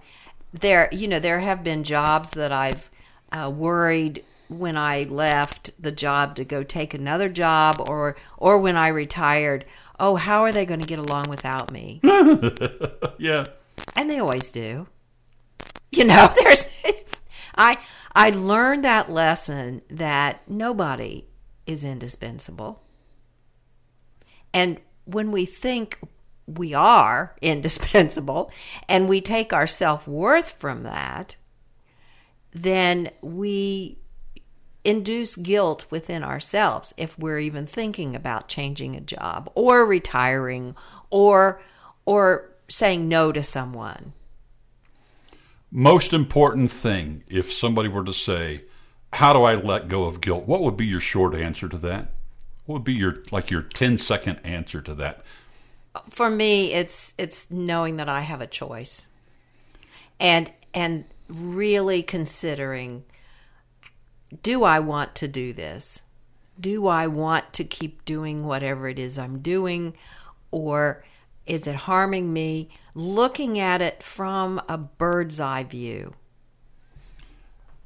There, 0.53 0.89
you 0.93 1.07
know, 1.07 1.21
there 1.21 1.41
have 1.41 1.63
been 1.63 1.85
jobs 1.85 2.31
that 2.31 2.53
I've 2.53 2.91
uh, 3.31 3.53
worried 3.55 4.25
when 4.49 4.77
I 4.77 5.05
left 5.05 5.71
the 5.81 5.93
job 5.93 6.35
to 6.37 6.45
go 6.45 6.63
take 6.63 6.95
another 6.95 7.29
job, 7.29 7.81
or 7.81 8.17
or 8.39 8.59
when 8.59 8.77
I 8.77 8.89
retired. 8.89 9.65
Oh, 9.99 10.17
how 10.17 10.43
are 10.43 10.53
they 10.53 10.67
going 10.67 10.81
to 10.81 10.87
get 10.87 10.99
along 10.99 11.31
without 11.31 11.73
me? 11.73 12.01
yeah 13.19 13.47
and 13.95 14.11
they 14.11 14.19
always 14.19 14.51
do. 14.51 14.87
You 15.91 16.05
know, 16.05 16.33
there's 16.43 16.71
I 17.55 17.79
I 18.15 18.31
learned 18.31 18.85
that 18.85 19.11
lesson 19.11 19.83
that 19.89 20.49
nobody 20.49 21.27
is 21.67 21.85
indispensable. 21.85 22.83
And 24.55 24.81
when 25.05 25.33
we 25.33 25.45
think 25.45 25.99
we 26.47 26.75
are 26.75 27.35
indispensable 27.43 28.51
and 28.89 29.09
we 29.09 29.21
take 29.21 29.53
our 29.53 29.67
self-worth 29.67 30.53
from 30.53 30.85
that, 30.85 31.37
then 32.53 33.11
we 33.21 33.99
induce 34.87 35.37
guilt 35.37 35.85
within 35.91 36.23
ourselves 36.23 36.95
if 36.97 37.19
we're 37.19 37.41
even 37.41 37.67
thinking 37.67 38.15
about 38.15 38.49
changing 38.49 38.95
a 38.97 39.01
job 39.01 39.51
or 39.55 39.85
retiring 39.85 40.75
or 41.11 41.61
or 42.05 42.51
saying 42.69 43.09
no 43.09 43.33
to 43.33 43.43
someone. 43.43 44.13
most 45.71 46.13
important 46.13 46.71
thing 46.71 47.23
if 47.29 47.53
somebody 47.53 47.89
were 47.89 48.05
to 48.05 48.15
say 48.15 48.63
how 49.13 49.33
do 49.33 49.43
i 49.43 49.55
let 49.55 49.89
go 49.89 50.05
of 50.05 50.21
guilt 50.21 50.47
what 50.47 50.63
would 50.63 50.77
be 50.77 50.87
your 50.87 51.01
short 51.01 51.35
answer 51.35 51.69
to 51.69 51.77
that 51.77 52.13
what 52.67 52.75
would 52.77 52.85
be 52.85 52.95
your 52.95 53.23
like 53.33 53.51
your 53.51 53.63
10 53.63 53.97
second 53.99 54.39
answer 54.45 54.81
to 54.81 54.95
that 54.95 55.23
For 56.11 56.31
me 56.31 56.73
it's 56.73 57.15
it's 57.17 57.51
knowing 57.51 57.97
that 57.97 58.09
I 58.09 58.21
have 58.21 58.41
a 58.41 58.47
choice. 58.47 59.07
And 60.21 60.51
and 60.75 61.05
really 61.29 62.03
considering 62.03 63.05
do 64.43 64.65
I 64.65 64.81
want 64.81 65.15
to 65.17 65.29
do 65.29 65.53
this? 65.53 66.03
Do 66.59 66.87
I 66.87 67.07
want 67.07 67.53
to 67.55 67.65
keep 67.65 68.05
doing 68.05 68.45
whatever 68.45 68.89
it 68.89 68.99
is 68.99 69.19
I'm 69.19 69.41
doing 69.41 69.95
or 70.51 71.05
is 71.45 71.67
it 71.67 71.75
harming 71.77 72.33
me? 72.33 72.71
Looking 72.95 73.59
at 73.59 73.81
it 73.81 74.03
from 74.03 74.61
a 74.69 74.77
bird's 74.79 75.39
eye 75.39 75.65
view. 75.65 76.13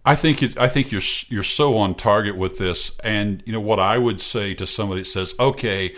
i 0.04 0.14
think 0.14 0.42
it, 0.42 0.56
i 0.56 0.66
think 0.66 0.90
you're 0.90 1.02
you're 1.28 1.42
so 1.42 1.76
on 1.76 1.94
target 1.94 2.36
with 2.36 2.56
this 2.56 2.92
and 3.04 3.42
you 3.44 3.52
know 3.52 3.60
what 3.60 3.78
i 3.78 3.98
would 3.98 4.18
say 4.18 4.54
to 4.54 4.66
somebody 4.66 5.02
that 5.02 5.06
says 5.06 5.34
okay 5.38 5.94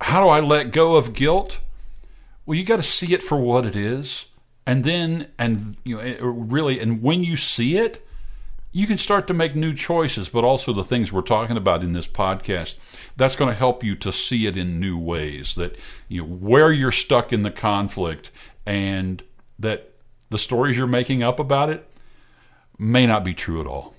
how 0.00 0.22
do 0.22 0.28
i 0.28 0.40
let 0.40 0.72
go 0.72 0.96
of 0.96 1.12
guilt 1.12 1.60
well 2.46 2.56
you 2.56 2.64
got 2.64 2.76
to 2.76 2.82
see 2.82 3.12
it 3.12 3.22
for 3.22 3.38
what 3.38 3.66
it 3.66 3.76
is 3.76 4.26
and 4.64 4.84
then 4.84 5.28
and 5.38 5.76
you 5.84 5.96
know 5.96 6.02
eh, 6.02 6.16
really 6.22 6.80
and 6.80 7.02
when 7.02 7.22
you 7.22 7.36
see 7.36 7.76
it 7.76 8.06
you 8.72 8.86
can 8.86 8.96
start 8.96 9.26
to 9.26 9.34
make 9.34 9.54
new 9.54 9.74
choices, 9.74 10.30
but 10.30 10.44
also 10.44 10.72
the 10.72 10.82
things 10.82 11.12
we're 11.12 11.20
talking 11.20 11.58
about 11.58 11.84
in 11.84 11.92
this 11.92 12.08
podcast. 12.08 12.78
That's 13.16 13.36
going 13.36 13.50
to 13.50 13.54
help 13.54 13.84
you 13.84 13.94
to 13.96 14.10
see 14.10 14.46
it 14.46 14.56
in 14.56 14.80
new 14.80 14.98
ways. 14.98 15.54
That 15.54 15.78
you 16.08 16.22
know 16.22 16.28
where 16.28 16.72
you're 16.72 16.90
stuck 16.90 17.32
in 17.32 17.42
the 17.42 17.50
conflict, 17.50 18.30
and 18.64 19.22
that 19.58 19.92
the 20.30 20.38
stories 20.38 20.78
you're 20.78 20.86
making 20.86 21.22
up 21.22 21.38
about 21.38 21.68
it 21.68 21.94
may 22.78 23.06
not 23.06 23.24
be 23.24 23.34
true 23.34 23.60
at 23.60 23.66
all. 23.66 23.94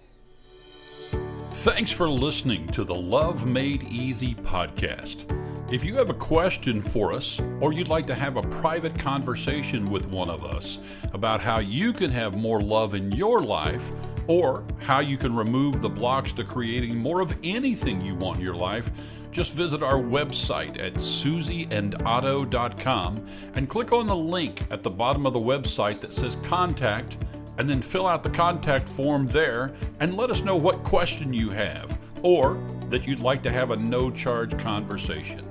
Thanks 1.58 1.92
for 1.92 2.10
listening 2.10 2.68
to 2.70 2.84
the 2.84 2.96
Love 2.96 3.48
Made 3.50 3.84
Easy 3.84 4.34
podcast. 4.36 5.30
If 5.72 5.84
you 5.86 5.96
have 5.96 6.10
a 6.10 6.16
question 6.16 6.82
for 6.82 7.14
us, 7.14 7.40
or 7.62 7.74
you'd 7.74 7.88
like 7.88 8.06
to 8.08 8.16
have 8.16 8.38
a 8.38 8.44
private 8.44 8.98
conversation 9.00 9.90
with 9.90 10.08
one 10.08 10.30
of 10.30 10.44
us 10.44 10.80
about 11.14 11.42
how 11.42 11.60
you 11.60 11.94
can 11.94 12.12
have 12.12 12.36
more 12.36 12.62
love 12.62 12.96
in 12.96 13.12
your 13.12 13.40
life, 13.40 13.92
or 14.28 14.66
how 14.80 15.00
you 15.00 15.18
can 15.18 15.36
remove 15.36 15.82
the 15.82 15.90
blocks 15.90 16.34
to 16.34 16.44
creating 16.44 16.98
more 16.98 17.22
of 17.22 17.36
anything 17.44 18.02
you 18.02 18.14
want 18.16 18.38
in 18.38 18.44
your 18.44 18.56
life, 18.56 18.92
just 19.32 19.54
visit 19.54 19.82
our 19.82 20.02
website 20.02 20.80
at 20.80 20.96
susieandotto.com 20.96 23.28
and 23.56 23.70
click 23.70 23.92
on 23.92 24.08
the 24.08 24.16
link 24.16 24.64
at 24.70 24.84
the 24.84 24.90
bottom 24.90 25.26
of 25.26 25.34
the 25.34 25.40
website 25.40 26.00
that 26.00 26.14
says 26.14 26.38
contact 26.44 27.18
and 27.58 27.68
then 27.70 27.82
fill 27.82 28.08
out 28.08 28.24
the 28.24 28.30
contact 28.30 28.88
form 28.88 29.28
there 29.28 29.74
and 30.00 30.16
let 30.16 30.30
us 30.30 30.44
know 30.44 30.56
what 30.56 30.84
question 30.84 31.34
you 31.34 31.50
have 31.50 32.00
or 32.22 32.64
that 32.90 33.08
you'd 33.08 33.20
like 33.20 33.44
to 33.44 33.52
have 33.52 33.72
a 33.72 33.76
no 33.76 34.10
charge 34.10 34.58
conversation. 34.58 35.46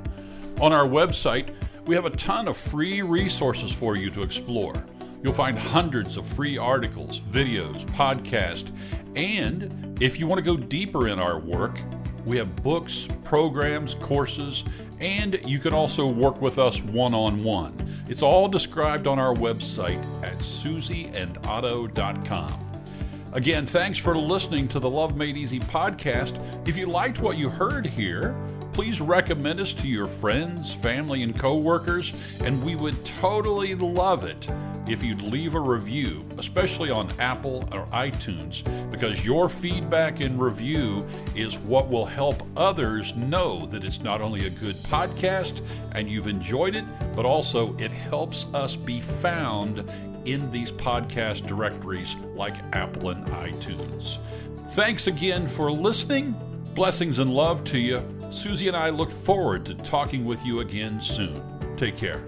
On 0.61 0.72
our 0.72 0.87
website, 0.87 1.54
we 1.87 1.94
have 1.94 2.06
a 2.06 2.11
ton 2.11 2.48
of 2.48 2.56
free 2.56 3.02
resources 3.02 3.72
for 3.72 3.96
you 3.96 4.11
to 4.11 4.22
explore. 4.22 4.85
You'll 5.22 5.32
find 5.32 5.58
hundreds 5.58 6.16
of 6.16 6.24
free 6.26 6.58
articles, 6.58 7.20
videos, 7.20 7.85
podcasts, 7.87 8.70
and 9.14 9.98
if 10.00 10.18
you 10.18 10.26
want 10.26 10.38
to 10.38 10.44
go 10.44 10.56
deeper 10.56 11.08
in 11.08 11.18
our 11.18 11.38
work, 11.38 11.78
we 12.24 12.38
have 12.38 12.56
books, 12.62 13.06
programs, 13.24 13.92
courses, 13.94 14.64
and 15.00 15.38
you 15.44 15.58
can 15.58 15.74
also 15.74 16.08
work 16.08 16.40
with 16.40 16.58
us 16.58 16.82
one 16.82 17.12
on 17.14 17.42
one. 17.42 18.02
It's 18.08 18.22
all 18.22 18.48
described 18.48 19.06
on 19.06 19.18
our 19.18 19.35
website 19.35 20.02
at 20.22 20.38
susieandotto.com. 20.38 22.68
Again, 23.32 23.66
thanks 23.66 23.98
for 23.98 24.16
listening 24.16 24.68
to 24.68 24.78
the 24.78 24.90
Love 24.90 25.16
Made 25.16 25.38
Easy 25.38 25.58
podcast. 25.58 26.38
If 26.68 26.76
you 26.76 26.85
liked 26.87 27.20
what 27.20 27.38
you 27.38 27.48
heard 27.48 27.87
here, 27.87 28.37
please 28.72 29.00
recommend 29.00 29.61
us 29.61 29.72
to 29.74 29.88
your 29.88 30.06
friends, 30.06 30.72
family, 30.74 31.22
and 31.22 31.38
coworkers, 31.38 32.40
and 32.42 32.62
we 32.64 32.74
would 32.74 33.04
totally 33.04 33.74
love 33.74 34.24
it 34.24 34.48
if 34.88 35.02
you'd 35.02 35.22
leave 35.22 35.54
a 35.54 35.61
review, 35.61 36.24
especially 36.38 36.90
on 36.90 37.08
Apple 37.20 37.68
or 37.72 37.87
iTunes, 37.87 38.62
because 38.90 39.24
your 39.24 39.48
feedback 39.48 40.20
and 40.20 40.40
review 40.40 41.06
is 41.37 41.58
what 41.58 41.88
will 41.88 42.06
help 42.06 42.42
others 42.56 43.14
know 43.16 43.64
that 43.66 43.85
it's 43.85 44.00
not 44.00 44.20
only 44.20 44.46
a 44.46 44.50
good 44.50 44.74
podcast 44.76 45.61
and 45.92 46.11
you've 46.11 46.26
enjoyed 46.26 46.74
it, 46.74 46.85
but 47.14 47.24
also 47.24 47.76
it 47.76 47.90
helps 47.90 48.46
us 48.54 48.74
be 48.74 49.00
found 49.00 49.90
in 50.24 50.50
these 50.50 50.72
podcast 50.72 51.46
directories 51.46 52.14
like 52.35 52.54
Apple 52.74 53.11
and 53.11 53.26
iTunes. 53.28 54.18
Thanks 54.70 55.06
again 55.06 55.46
for 55.46 55.70
listening. 55.70 56.35
Blessings 56.74 57.18
and 57.18 57.32
love 57.32 57.64
to 57.64 57.78
you. 57.78 58.02
Susie 58.32 58.66
and 58.66 58.76
I 58.76 58.88
look 58.88 59.10
forward 59.10 59.66
to 59.66 59.74
talking 59.74 60.24
with 60.24 60.44
you 60.44 60.60
again 60.60 61.00
soon. 61.02 61.38
Take 61.76 61.98
care. 61.98 62.24